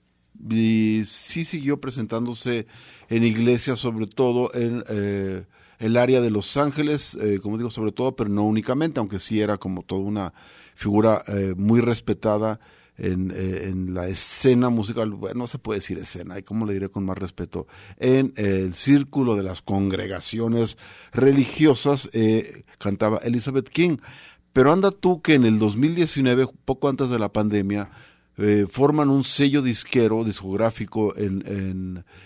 y 0.50 1.04
sí 1.08 1.46
siguió 1.46 1.80
presentándose 1.80 2.68
en 3.10 3.24
iglesias, 3.24 3.80
sobre 3.80 4.08
todo 4.08 4.54
en 4.54 4.84
eh, 4.90 5.46
el 5.80 5.98
área 5.98 6.22
de 6.22 6.30
Los 6.30 6.58
Ángeles, 6.58 7.18
eh, 7.22 7.40
como 7.42 7.58
digo, 7.58 7.70
sobre 7.70 7.92
todo, 7.92 8.16
pero 8.16 8.30
no 8.30 8.44
únicamente, 8.44 9.00
aunque 9.00 9.20
sí 9.20 9.42
era 9.42 9.58
como 9.58 9.84
toda 9.84 10.02
una 10.02 10.34
figura 10.76 11.24
eh, 11.28 11.54
muy 11.58 11.82
respetada 11.82 12.60
en, 12.96 13.32
en 13.32 13.96
la 13.96 14.08
escena 14.08 14.70
musical, 14.70 15.10
bueno, 15.12 15.40
no 15.40 15.48
se 15.48 15.58
puede 15.58 15.80
decir 15.80 15.98
escena, 15.98 16.38
y 16.38 16.44
cómo 16.44 16.66
le 16.68 16.74
diré 16.74 16.90
con 16.90 17.04
más 17.04 17.18
respeto, 17.18 17.66
en 17.98 18.34
el 18.36 18.76
círculo 18.76 19.36
de 19.36 19.42
las 19.42 19.64
congregaciones 19.64 20.78
religiosas, 21.12 22.10
cantaba 22.78 23.18
Elizabeth 23.24 23.70
King. 23.70 23.98
Pero 24.54 24.72
anda 24.72 24.92
tú 24.92 25.24
que 25.24 25.34
en 25.34 25.46
el 25.46 25.58
2019, 25.58 26.46
poco 26.64 26.88
antes 26.88 27.10
de 27.10 27.18
la 27.18 27.34
pandemia, 27.34 27.90
eh, 28.38 28.66
forman 28.70 29.10
un 29.10 29.24
sello 29.24 29.62
disquero, 29.62 30.24
discográfico 30.24 31.16
en, 31.18 31.44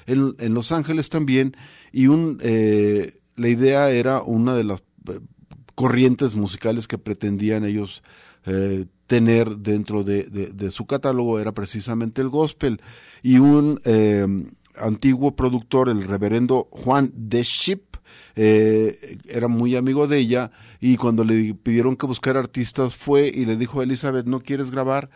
en, 0.07 0.35
en- 0.39 0.53
Los 0.53 0.71
Ángeles 0.71 1.09
también, 1.09 1.55
y 1.91 2.07
un, 2.07 2.39
eh, 2.41 3.13
la 3.35 3.49
idea 3.49 3.89
era 3.91 4.21
una 4.21 4.55
de 4.55 4.63
las 4.63 4.81
eh, 5.09 5.19
corrientes 5.75 6.33
musicales 6.35 6.87
que 6.87 6.97
pretendían 6.97 7.65
ellos 7.65 8.03
eh, 8.45 8.85
tener 9.07 9.57
dentro 9.57 10.03
de, 10.03 10.23
de- 10.23 10.71
su 10.71 10.85
catálogo 10.85 11.39
era 11.39 11.51
precisamente 11.53 12.21
el 12.21 12.29
gospel. 12.29 12.81
Y 13.23 13.37
un 13.39 13.79
eh, 13.85 14.25
antiguo 14.79 15.35
productor, 15.35 15.89
el 15.89 16.03
reverendo 16.03 16.67
Juan 16.71 17.11
de 17.15 17.43
Ship, 17.43 17.81
era 18.35 19.47
muy 19.47 19.75
amigo 19.75 20.07
de 20.07 20.19
ella 20.19 20.51
y 20.79 20.95
cuando 20.97 21.23
le 21.23 21.55
pidieron 21.55 21.95
que 21.95 22.05
buscara 22.05 22.39
artistas 22.39 22.95
fue 22.95 23.27
y 23.33 23.45
le 23.45 23.57
dijo 23.57 23.79
a 23.79 23.83
Elizabeth, 23.83 24.27
¿no 24.27 24.41
quieres 24.41 24.69
grabar? 24.69 25.09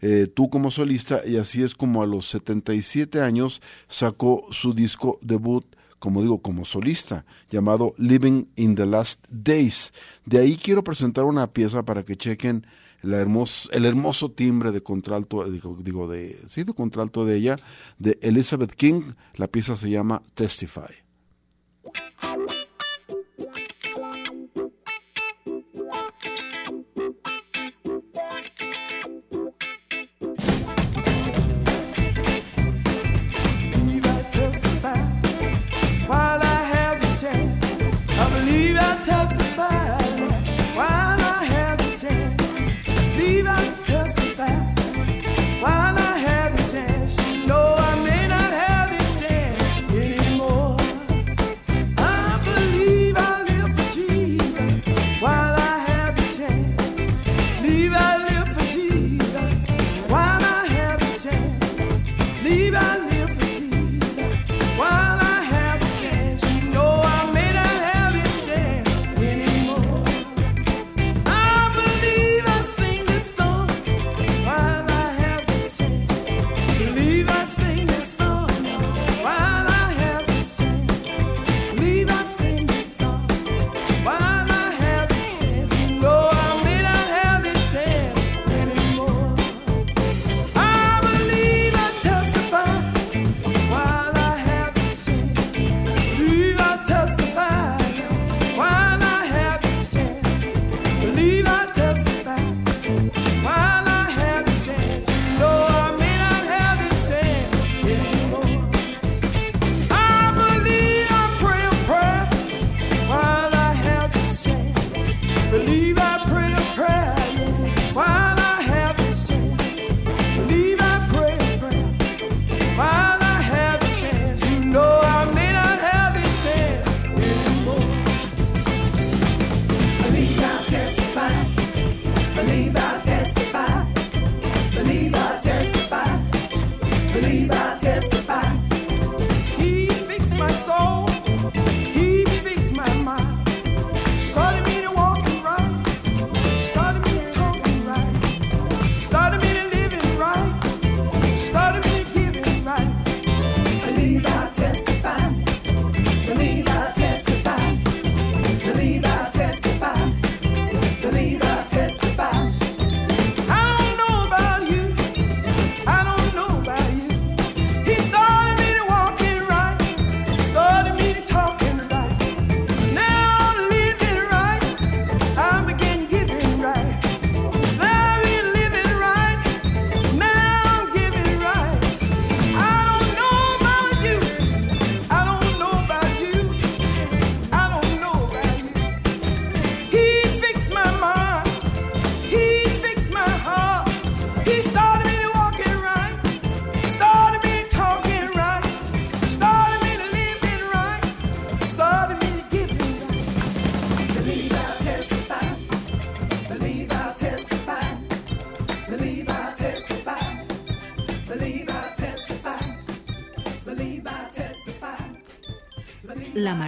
Eh, 0.00 0.28
tú 0.32 0.50
como 0.50 0.70
solista 0.70 1.22
y 1.26 1.36
así 1.36 1.62
es 1.62 1.74
como 1.74 2.02
a 2.02 2.06
los 2.06 2.26
77 2.28 3.20
años 3.20 3.60
sacó 3.88 4.46
su 4.50 4.74
disco 4.74 5.18
debut 5.22 5.64
como 5.98 6.22
digo, 6.22 6.40
como 6.40 6.64
solista, 6.64 7.24
llamado 7.50 7.94
Living 7.98 8.44
in 8.56 8.74
the 8.76 8.86
Last 8.86 9.20
Days. 9.30 9.92
De 10.24 10.38
ahí 10.38 10.56
quiero 10.56 10.84
presentar 10.84 11.24
una 11.24 11.52
pieza 11.52 11.84
para 11.84 12.04
que 12.04 12.16
chequen 12.16 12.64
el 13.02 13.84
hermoso 13.84 14.30
timbre 14.30 14.72
de 14.72 14.82
contralto, 14.82 15.48
digo, 15.50 15.76
digo, 15.80 16.08
de, 16.08 16.40
sí, 16.46 16.64
de 16.64 16.72
contralto 16.72 17.24
de 17.24 17.36
ella, 17.36 17.56
de 17.98 18.18
Elizabeth 18.22 18.74
King. 18.74 19.12
La 19.34 19.48
pieza 19.48 19.76
se 19.76 19.90
llama 19.90 20.22
Testify. 20.34 21.07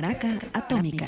Maraca 0.00 0.28
Atómica. 0.54 1.04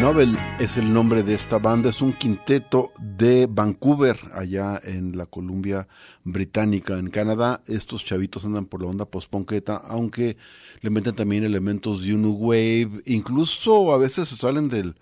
Nobel 0.00 0.38
es 0.58 0.78
el 0.78 0.94
nombre 0.94 1.22
de 1.22 1.34
esta 1.34 1.58
banda, 1.58 1.90
es 1.90 2.00
un 2.00 2.14
quinteto 2.14 2.90
de 2.98 3.46
Vancouver, 3.46 4.18
allá 4.32 4.80
en 4.82 5.14
la 5.18 5.26
Columbia 5.26 5.88
Británica, 6.24 6.98
en 6.98 7.10
Canadá. 7.10 7.60
Estos 7.66 8.02
chavitos 8.02 8.46
andan 8.46 8.64
por 8.64 8.80
la 8.80 8.88
onda 8.88 9.04
post-ponqueta, 9.04 9.76
aunque 9.76 10.38
le 10.80 10.88
meten 10.88 11.14
también 11.14 11.44
elementos 11.44 12.02
de 12.02 12.14
un 12.14 12.24
wave, 12.24 13.02
incluso 13.04 13.92
a 13.92 13.98
veces 13.98 14.30
se 14.30 14.38
salen 14.38 14.70
del, 14.70 14.94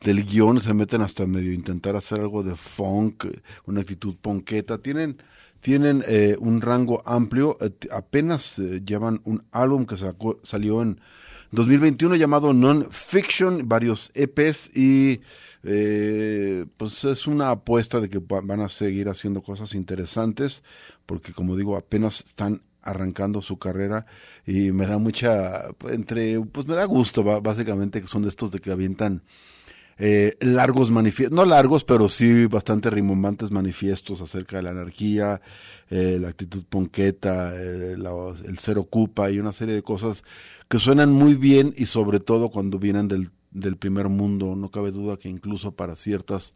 del 0.00 0.24
guion, 0.24 0.60
se 0.60 0.72
meten 0.72 1.02
hasta 1.02 1.26
medio 1.26 1.52
intentar 1.52 1.96
hacer 1.96 2.20
algo 2.20 2.44
de 2.44 2.54
funk, 2.54 3.26
una 3.66 3.80
actitud 3.80 4.14
ponqueta. 4.14 4.78
Tienen, 4.78 5.16
tienen 5.62 6.04
eh, 6.06 6.36
un 6.38 6.60
rango 6.60 7.02
amplio, 7.06 7.58
eh, 7.60 7.70
apenas 7.90 8.60
eh, 8.60 8.82
llevan 8.86 9.20
un 9.24 9.42
álbum 9.50 9.84
que 9.84 9.96
sacó, 9.96 10.38
salió 10.44 10.80
en 10.80 11.00
2021 11.54 12.16
llamado 12.16 12.52
Non-Fiction, 12.52 13.68
varios 13.68 14.10
EPs 14.14 14.76
y 14.76 15.20
eh, 15.62 16.66
pues 16.76 17.04
es 17.04 17.26
una 17.26 17.50
apuesta 17.50 18.00
de 18.00 18.08
que 18.08 18.18
va- 18.18 18.40
van 18.42 18.60
a 18.60 18.68
seguir 18.68 19.08
haciendo 19.08 19.42
cosas 19.42 19.74
interesantes 19.74 20.62
porque 21.06 21.32
como 21.32 21.56
digo 21.56 21.76
apenas 21.76 22.18
están 22.26 22.62
arrancando 22.82 23.40
su 23.40 23.58
carrera 23.58 24.04
y 24.46 24.72
me 24.72 24.86
da 24.86 24.98
mucha 24.98 25.64
entre 25.88 26.38
pues 26.40 26.66
me 26.66 26.74
da 26.74 26.84
gusto 26.84 27.22
básicamente 27.40 28.00
que 28.02 28.06
son 28.08 28.22
de 28.22 28.28
estos 28.28 28.50
de 28.50 28.58
que 28.58 28.70
avientan 28.72 29.22
eh, 29.98 30.36
largos 30.40 30.90
manifiestos, 30.90 31.36
no 31.36 31.44
largos, 31.44 31.84
pero 31.84 32.08
sí 32.08 32.46
bastante 32.46 32.90
rimbombantes 32.90 33.50
manifiestos 33.50 34.20
acerca 34.20 34.56
de 34.56 34.64
la 34.64 34.70
anarquía, 34.70 35.40
eh, 35.90 36.18
la 36.20 36.28
actitud 36.28 36.64
ponqueta, 36.68 37.52
eh, 37.54 37.94
el 37.94 38.58
ser 38.58 38.78
ocupa 38.78 39.30
y 39.30 39.38
una 39.38 39.52
serie 39.52 39.74
de 39.74 39.82
cosas 39.82 40.24
que 40.68 40.78
suenan 40.78 41.12
muy 41.12 41.34
bien 41.34 41.72
y 41.76 41.86
sobre 41.86 42.20
todo 42.20 42.48
cuando 42.50 42.78
vienen 42.78 43.06
del, 43.06 43.30
del 43.52 43.76
primer 43.76 44.08
mundo. 44.08 44.56
No 44.56 44.70
cabe 44.70 44.90
duda 44.90 45.16
que 45.16 45.28
incluso 45.28 45.72
para 45.72 45.94
ciertas 45.94 46.54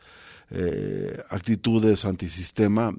eh, 0.51 1.20
actitudes 1.30 2.05
antisistema, 2.05 2.95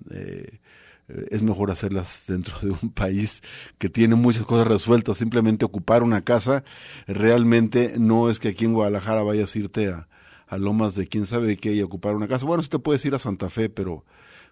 es 1.31 1.41
mejor 1.41 1.71
hacerlas 1.71 2.25
dentro 2.27 2.53
de 2.61 2.69
un 2.69 2.91
país 2.91 3.41
que 3.79 3.89
tiene 3.89 4.13
muchas 4.13 4.45
cosas 4.45 4.67
resueltas. 4.67 5.17
Simplemente 5.17 5.65
ocupar 5.65 6.03
una 6.03 6.21
casa, 6.21 6.63
realmente 7.07 7.95
no 7.97 8.29
es 8.29 8.39
que 8.39 8.49
aquí 8.49 8.65
en 8.65 8.73
Guadalajara 8.73 9.23
vayas 9.23 9.55
a 9.55 9.59
irte 9.59 9.87
a, 9.87 10.07
a 10.49 10.57
Lomas 10.57 10.95
de 10.95 11.07
quién 11.07 11.25
sabe 11.25 11.57
qué 11.57 11.73
y 11.73 11.81
ocupar 11.81 12.15
una 12.15 12.27
casa. 12.27 12.45
Bueno, 12.45 12.63
sí 12.63 12.69
te 12.69 12.79
puedes 12.79 13.05
ir 13.05 13.13
a 13.13 13.19
Santa 13.19 13.49
Fe, 13.49 13.69
pero 13.69 14.03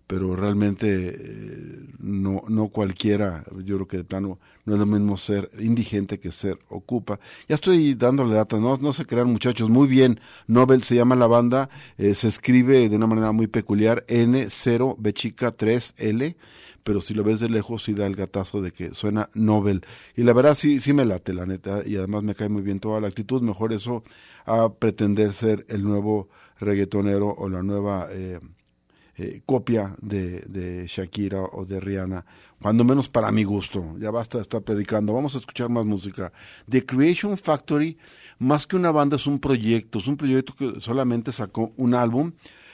pero 0.08 0.38
realmente 0.38 0.88
eh, 0.90 1.88
no 2.00 2.44
no 2.48 2.70
cualquiera, 2.70 3.44
yo 3.64 3.76
creo 3.76 3.88
que 3.88 3.98
de 3.98 4.04
plano 4.06 4.40
no 4.66 4.74
es 4.74 4.80
lo 4.80 4.86
mismo 4.86 5.18
ser 5.18 5.50
indigente 5.60 6.20
que 6.20 6.32
ser 6.32 6.58
ocupa. 6.70 7.20
Ya 7.48 7.56
estoy 7.56 7.94
dándole 7.94 8.36
lata, 8.36 8.58
no, 8.58 8.76
no 8.78 8.94
se 8.94 9.06
crean 9.06 9.32
muchachos, 9.32 9.70
muy 9.70 9.88
bien, 9.88 10.20
Nobel 10.48 10.84
se 10.84 10.96
llama 10.96 11.16
la 11.16 11.28
banda, 11.28 11.70
eh, 11.98 12.16
se 12.16 12.30
escribe 12.30 12.88
de 12.90 12.96
una 12.96 13.08
manera 13.08 13.32
muy 13.34 13.48
peculiar, 13.48 14.06
N0 14.08 14.96
B 14.98 15.14
chica 15.14 15.56
3L, 15.56 16.36
pero 16.84 17.02
si 17.02 17.14
lo 17.14 17.24
ves 17.24 17.42
de 17.42 17.50
lejos 17.50 17.84
sí 17.84 17.94
da 17.94 18.06
el 18.06 18.16
gatazo 18.16 18.62
de 18.62 18.72
que 18.72 18.94
suena 18.94 19.30
Nobel. 19.34 19.82
Y 20.16 20.24
la 20.24 20.32
verdad 20.32 20.56
sí, 20.56 20.80
sí 20.80 20.94
me 20.94 21.04
late, 21.04 21.34
la 21.34 21.46
neta, 21.46 21.82
y 21.86 21.98
además 21.98 22.24
me 22.24 22.34
cae 22.34 22.48
muy 22.48 22.62
bien 22.62 22.80
toda 22.80 23.02
la 23.02 23.10
actitud, 23.10 23.42
mejor 23.42 23.74
eso 23.74 24.04
a 24.46 24.70
pretender 24.74 25.34
ser 25.34 25.66
el 25.68 25.84
nuevo 25.84 26.30
reggaetonero 26.60 27.36
o 27.38 27.50
la 27.50 27.62
nueva 27.62 28.08
eh, 28.12 28.40
eh, 29.18 29.42
copia 29.46 29.96
de, 30.02 30.42
de 30.42 30.86
Shakira 30.88 31.42
o 31.42 31.66
de 31.66 31.80
Rihanna, 31.80 32.26
cuando 32.62 32.84
menos 32.84 33.10
para 33.10 33.32
mi 33.32 33.44
gusto. 33.44 33.96
Ya 34.00 34.12
basta 34.12 34.38
de 34.38 34.44
estar 34.44 34.62
predicando. 34.62 35.14
Vamos 35.14 35.36
a 35.36 35.40
escuchar 35.40 35.70
más 35.70 35.86
música. 35.86 36.32
The 36.70 36.86
Creation 36.86 37.38
Factory, 37.38 37.98
más 38.40 38.66
que 38.68 38.76
una 38.76 38.92
banda, 38.92 39.16
es 39.16 39.28
un 39.28 39.40
proyecto. 39.40 40.00
Es 40.00 40.08
un 40.08 40.18
proyecto 40.18 40.54
que 40.56 40.80
solamente 40.80 41.32
sacó 41.32 41.72
un 41.78 41.94
álbum. 41.94 42.32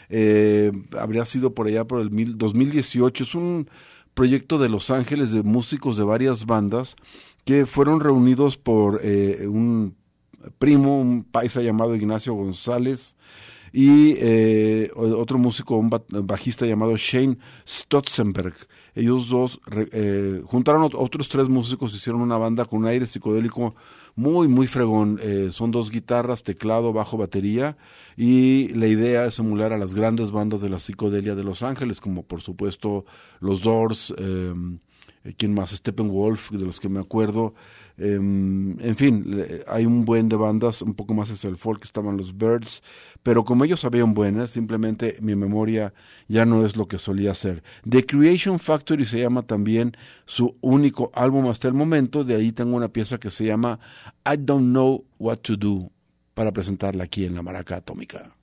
Eh, 0.10 0.72
habría 1.00 1.26
sido 1.26 1.54
por 1.54 1.68
allá 1.68 1.86
por 1.86 2.02
el 2.02 2.12
mil- 2.12 2.38
2018. 2.38 3.24
Es 3.24 3.36
un 3.36 3.70
proyecto 4.14 4.58
de 4.60 4.70
Los 4.70 4.92
Ángeles 4.92 5.32
de 5.32 5.44
músicos 5.44 5.98
de 5.98 6.04
varias 6.04 6.46
bandas 6.46 6.96
que 7.46 7.66
fueron 7.66 8.00
reunidos 8.00 8.58
por 8.58 9.00
eh, 9.04 9.48
un 9.48 9.96
primo, 10.60 11.00
un 11.02 11.24
paisa 11.24 11.62
llamado 11.62 11.96
Ignacio 11.96 12.34
González, 12.34 13.16
y 13.74 14.14
eh, 14.20 14.92
otro 14.96 15.38
músico, 15.40 15.76
un 15.78 15.90
ba- 15.90 16.04
bajista 16.10 16.66
llamado 16.66 16.96
Shane 16.96 17.38
Stotzenberg. 17.68 18.54
ellos 18.96 19.28
dos 19.30 19.60
eh, 19.92 20.42
juntaron 20.46 20.84
ot- 20.84 20.96
otros 20.98 21.28
tres 21.28 21.50
músicos, 21.50 21.96
hicieron 21.96 22.22
una 22.22 22.38
banda 22.38 22.66
con 22.66 22.80
un 22.80 22.88
aire 22.88 23.08
psicodélico 23.08 23.74
muy, 24.16 24.48
muy 24.48 24.68
fregón. 24.68 25.20
Eh, 25.24 25.50
son 25.52 25.72
dos 25.72 25.90
guitarras, 25.90 26.44
teclado, 26.44 26.94
bajo, 26.94 27.18
batería. 27.18 27.76
Y 28.16 28.68
la 28.76 28.86
idea 28.88 29.26
es 29.26 29.40
emular 29.40 29.74
a 29.74 29.80
las 29.80 29.96
grandes 29.96 30.30
bandas 30.30 30.62
de 30.62 30.70
la 30.70 30.78
psicodelia 30.78 31.34
de 31.34 31.44
Los 31.44 31.64
Ángeles, 31.64 32.00
como 32.00 32.22
por 32.22 32.42
supuesto 32.42 33.06
los 33.40 33.64
Doors, 33.64 34.14
eh, 34.20 34.54
eh, 35.24 35.34
¿quién 35.36 35.56
más? 35.56 35.72
Steppenwolf, 35.72 36.52
de 36.52 36.64
los 36.66 36.80
que 36.80 36.90
me 36.90 37.00
acuerdo. 37.00 37.56
Eh, 37.98 38.16
en 38.16 38.96
fin, 38.96 39.46
hay 39.68 39.86
un 39.86 40.06
buen 40.06 40.30
de 40.30 40.36
bandas, 40.36 40.82
un 40.82 40.94
poco 40.94 41.14
más 41.14 41.30
hacia 41.32 41.50
el 41.50 41.58
folk, 41.58 41.84
estaban 41.84 42.18
los 42.18 42.38
Birds, 42.38 42.82
pero 43.22 43.46
como 43.46 43.64
ellos 43.64 43.82
sabían 43.82 44.14
buenas, 44.14 44.50
simplemente 44.50 45.18
mi 45.22 45.36
memoria 45.36 45.94
ya 46.28 46.46
no 46.46 46.66
es 46.66 46.76
lo 46.76 46.88
que 46.88 46.98
solía 46.98 47.34
ser. 47.36 47.64
The 47.88 48.06
Creation 48.06 48.60
Factory 48.60 49.06
se 49.06 49.20
llama 49.20 49.44
también 49.44 49.96
su 50.26 50.56
único 50.62 51.12
álbum 51.14 51.48
hasta 51.48 51.68
el 51.68 51.74
momento, 51.74 52.24
de 52.24 52.36
ahí 52.36 52.52
tengo 52.52 52.76
una 52.76 52.90
pieza 52.90 53.20
que 53.20 53.30
se 53.30 53.46
llama 53.46 53.80
I 54.26 54.38
Don't 54.38 54.72
Know 54.72 55.06
What 55.20 55.38
to 55.38 55.56
Do 55.56 55.92
para 56.34 56.52
presentarla 56.52 57.04
aquí 57.04 57.26
en 57.26 57.36
la 57.36 57.44
Maraca 57.44 57.78
Atómica. 57.78 58.36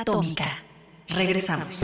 Atómica. 0.00 0.58
Regresamos. 1.08 1.80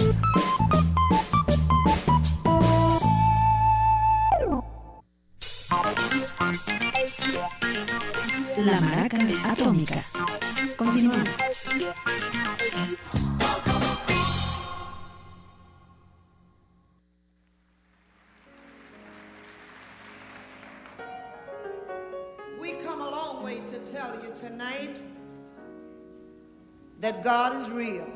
God 27.22 27.54
is 27.56 27.70
real. 27.70 28.06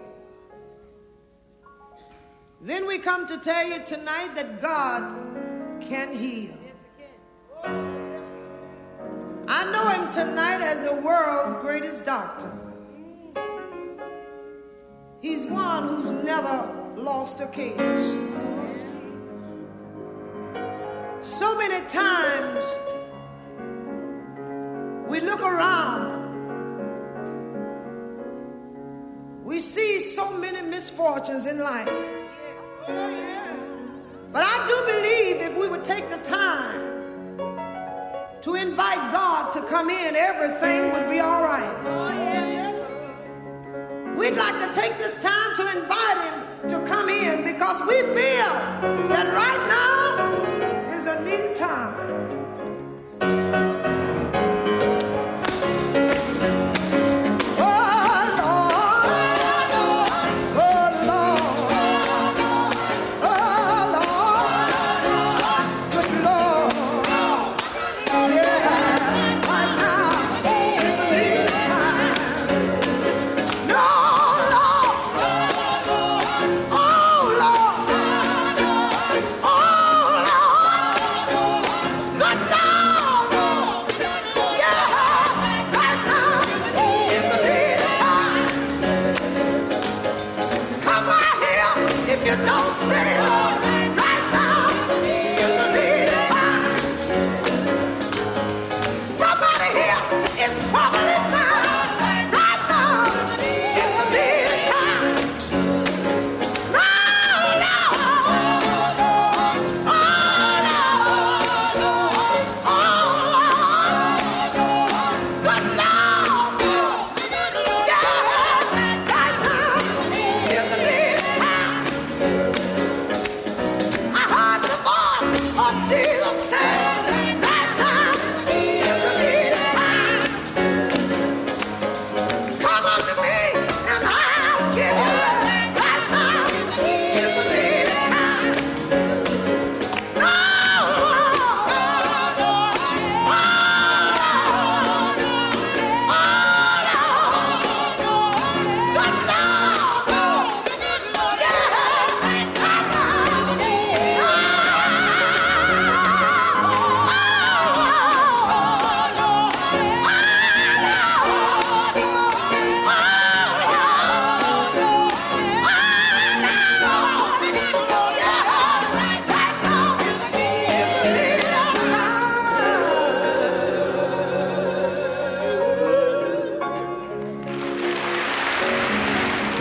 Then 2.60 2.86
we 2.86 2.98
come 2.98 3.26
to 3.26 3.38
tell 3.38 3.68
you 3.68 3.78
tonight 3.84 4.34
that 4.34 4.60
God 4.60 5.80
can 5.80 6.14
heal. 6.14 6.54
I 9.48 9.70
know 9.70 9.88
him 9.88 10.10
tonight 10.10 10.60
as 10.62 10.88
the 10.88 10.96
world's 10.96 11.54
greatest 11.60 12.04
doctor. 12.04 12.50
He's 15.20 15.46
one 15.46 15.86
who's 15.86 16.10
never 16.24 16.72
lost 16.96 17.40
a 17.40 17.46
case. 17.46 18.16
So 21.20 21.56
many 21.58 21.86
times 21.86 22.78
we 25.08 25.20
look 25.20 25.42
around, 25.42 26.25
we 29.56 29.62
see 29.62 29.98
so 30.00 30.36
many 30.38 30.60
misfortunes 30.60 31.46
in 31.46 31.58
life. 31.58 31.88
But 34.30 34.42
I 34.44 34.56
do 34.68 34.76
believe 34.84 35.50
if 35.50 35.56
we 35.58 35.66
would 35.66 35.82
take 35.82 36.10
the 36.10 36.18
time 36.18 36.78
to 38.42 38.54
invite 38.54 39.00
God 39.14 39.52
to 39.52 39.62
come 39.62 39.88
in, 39.88 40.14
everything 40.14 40.92
would 40.92 41.08
be 41.08 41.20
all 41.20 41.42
right. 41.42 41.74
We'd 44.14 44.34
like 44.34 44.58
to 44.60 44.78
take 44.78 44.98
this 44.98 45.16
time 45.16 45.56
to 45.56 45.80
invite 45.80 46.18
Him 46.28 46.68
to 46.68 46.86
come 46.86 47.08
in 47.08 47.42
because 47.42 47.80
we 47.88 48.02
feel 48.02 48.52
that 49.08 49.26
right 49.32 49.62
now 49.72 50.92
is 50.92 51.06
a 51.06 51.24
needed 51.24 51.56
time. 51.56 52.15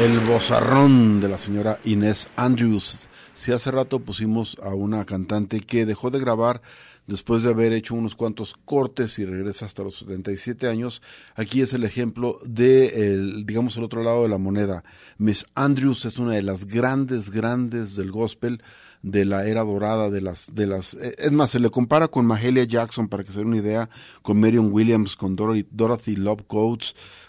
El 0.05 0.19
bozarrón 0.19 1.19
de 1.19 1.27
la 1.27 1.39
señora 1.39 1.79
Inés 1.83 2.29
Andrews. 2.35 3.09
Si 3.33 3.51
hace 3.51 3.71
rato 3.71 4.01
pusimos 4.01 4.55
a 4.61 4.75
una 4.75 5.03
cantante 5.03 5.61
que 5.61 5.87
dejó 5.87 6.11
de 6.11 6.19
grabar 6.19 6.61
después 7.07 7.41
de 7.41 7.49
haber 7.49 7.73
hecho 7.73 7.95
unos 7.95 8.13
cuantos 8.13 8.53
cortes 8.65 9.17
y 9.17 9.25
regresa 9.25 9.65
hasta 9.65 9.81
los 9.81 9.95
77 9.95 10.67
años, 10.67 11.01
aquí 11.33 11.61
es 11.61 11.73
el 11.73 11.83
ejemplo 11.83 12.37
de, 12.45 13.13
el, 13.13 13.47
digamos, 13.47 13.77
el 13.77 13.83
otro 13.83 14.03
lado 14.03 14.21
de 14.21 14.29
la 14.29 14.37
moneda. 14.37 14.83
Miss 15.17 15.47
Andrews 15.55 16.05
es 16.05 16.19
una 16.19 16.33
de 16.33 16.43
las 16.43 16.65
grandes, 16.65 17.31
grandes 17.31 17.95
del 17.95 18.11
gospel 18.11 18.61
de 19.01 19.25
la 19.25 19.47
era 19.47 19.63
dorada 19.63 20.09
de 20.09 20.19
las 20.19 20.55
de 20.55 20.65
las 20.65 20.95
eh, 20.95 21.13
es 21.19 21.31
más 21.31 21.51
se 21.51 21.59
le 21.59 21.69
compara 21.69 22.07
con 22.07 22.25
Mahalia 22.25 22.63
Jackson 22.63 23.07
para 23.07 23.23
que 23.23 23.31
se 23.31 23.37
den 23.37 23.49
una 23.49 23.57
idea 23.57 23.87
con 24.23 24.39
Marion 24.39 24.71
Williams 24.71 25.15
con 25.15 25.35
Dorothy, 25.35 25.67
Dorothy 25.69 26.15
Love 26.15 26.41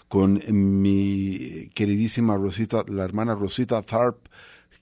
con 0.07 0.41
mi 0.49 1.69
queridísima 1.73 2.37
Rosita 2.37 2.83
la 2.87 3.03
hermana 3.03 3.35
Rosita 3.35 3.81
Tharp 3.81 4.27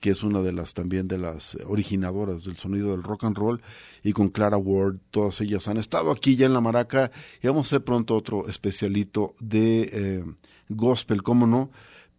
que 0.00 0.10
es 0.10 0.22
una 0.22 0.42
de 0.42 0.52
las 0.52 0.74
también 0.74 1.08
de 1.08 1.18
las 1.18 1.56
originadoras 1.66 2.44
del 2.44 2.56
sonido 2.56 2.90
del 2.90 3.02
rock 3.02 3.24
and 3.24 3.36
roll 3.36 3.62
y 4.02 4.12
con 4.12 4.28
Clara 4.28 4.56
Ward 4.56 4.98
todas 5.10 5.40
ellas 5.40 5.68
han 5.68 5.78
estado 5.78 6.10
aquí 6.10 6.36
ya 6.36 6.46
en 6.46 6.52
la 6.52 6.60
maraca 6.60 7.10
y 7.42 7.46
vamos 7.46 7.66
a 7.66 7.68
hacer 7.68 7.84
pronto 7.84 8.14
otro 8.14 8.48
especialito 8.48 9.34
de 9.40 9.88
eh, 9.92 10.24
gospel 10.68 11.22
cómo 11.22 11.46
no 11.46 11.70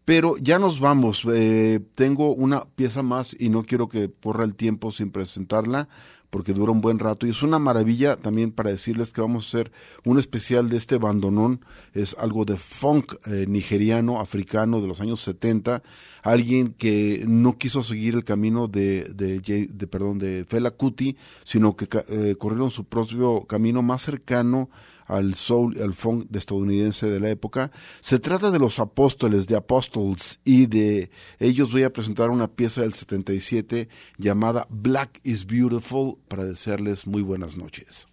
pero 0.08 0.38
ya 0.38 0.58
nos 0.58 0.80
vamos. 0.80 1.28
Eh, 1.30 1.82
tengo 1.95 2.34
una 2.34 2.64
pieza 2.64 3.03
más 3.03 3.36
y 3.38 3.49
no 3.49 3.64
quiero 3.64 3.89
que 3.89 4.10
corra 4.10 4.45
el 4.45 4.55
tiempo 4.55 4.93
sin 4.93 5.12
presentarla 5.12 5.89
porque 6.30 6.53
dura 6.53 6.71
un 6.71 6.82
buen 6.82 6.99
rato 6.99 7.25
y 7.25 7.30
es 7.30 7.41
una 7.43 7.59
maravilla 7.59 8.17
también 8.17 8.51
para 8.51 8.69
decirles 8.69 9.13
que 9.13 9.21
vamos 9.21 9.45
a 9.45 9.47
hacer 9.47 9.71
un 10.03 10.19
especial 10.19 10.69
de 10.69 10.78
este 10.78 10.97
bandonón. 10.97 11.61
Es 11.93 12.15
algo 12.19 12.45
de 12.45 12.57
funk 12.57 13.15
eh, 13.25 13.45
nigeriano, 13.47 14.19
africano 14.19 14.82
de 14.82 14.88
los 14.88 15.01
años 15.01 15.21
70. 15.21 15.82
Alguien 16.23 16.73
que 16.73 17.23
no 17.28 17.57
quiso 17.57 17.84
seguir 17.84 18.15
el 18.15 18.23
camino 18.23 18.67
de, 18.67 19.05
de, 19.05 19.88
perdón, 19.88 20.19
de 20.19 20.45
Fela 20.47 20.71
Kuti, 20.71 21.15
sino 21.45 21.75
que 21.75 21.88
eh, 22.09 22.36
corrieron 22.38 22.71
su 22.71 22.84
propio 22.84 23.45
camino 23.45 23.82
más 23.82 24.01
cercano 24.01 24.69
al 25.08 25.36
soul, 25.36 25.82
al 25.82 25.93
funk 25.93 26.28
de 26.30 26.39
estadounidense 26.39 27.10
de 27.10 27.20
la 27.20 27.30
época. 27.30 27.72
Se 28.01 28.20
trata 28.20 28.51
de 28.51 28.60
los 28.60 28.80
apóstoles, 28.80 29.47
de 29.47 29.55
Apostles, 29.55 30.39
y 30.43 30.68
de 30.68 31.10
ellos 31.39 31.72
voy 31.72 31.84
a 31.84 31.93
presentar 31.93 32.30
una 32.30 32.47
pieza 32.47 32.82
del 32.82 32.93
77 32.93 33.89
llamada 34.18 34.68
Black 34.70 35.20
is 35.24 35.45
Beautiful 35.47 36.18
para 36.28 36.43
desearles 36.43 37.08
muy 37.08 37.22
buenas 37.22 37.58
noches. 37.58 38.08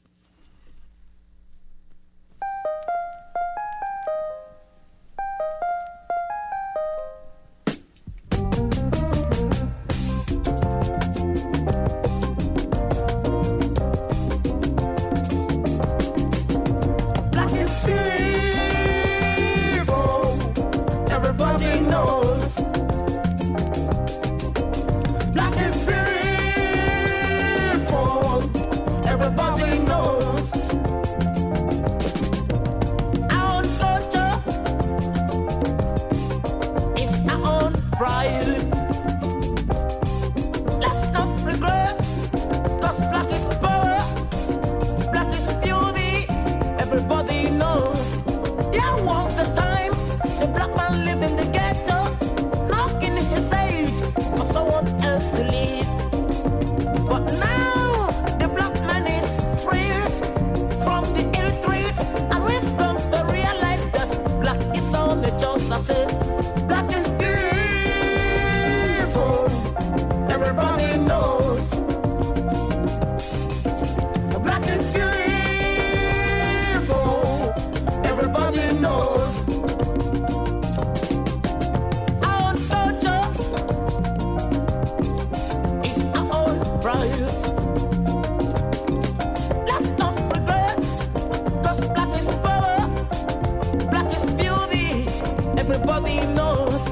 Nobody 95.94 96.26
knows. 96.34 96.88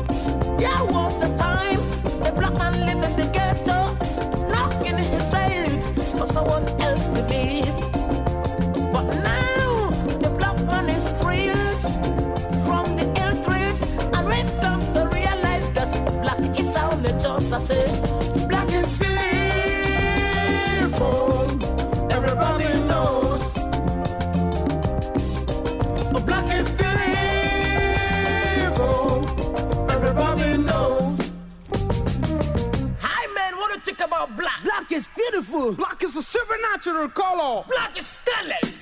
Yeah, 0.62 0.78
I 0.78 0.82
want 0.84 1.18
the 1.18 1.41
Ooh, 35.50 35.72
black 35.72 36.02
is 36.02 36.14
a 36.16 36.22
supernatural 36.22 37.08
color. 37.08 37.64
Black 37.68 37.98
is 37.98 38.06
stainless. 38.06 38.81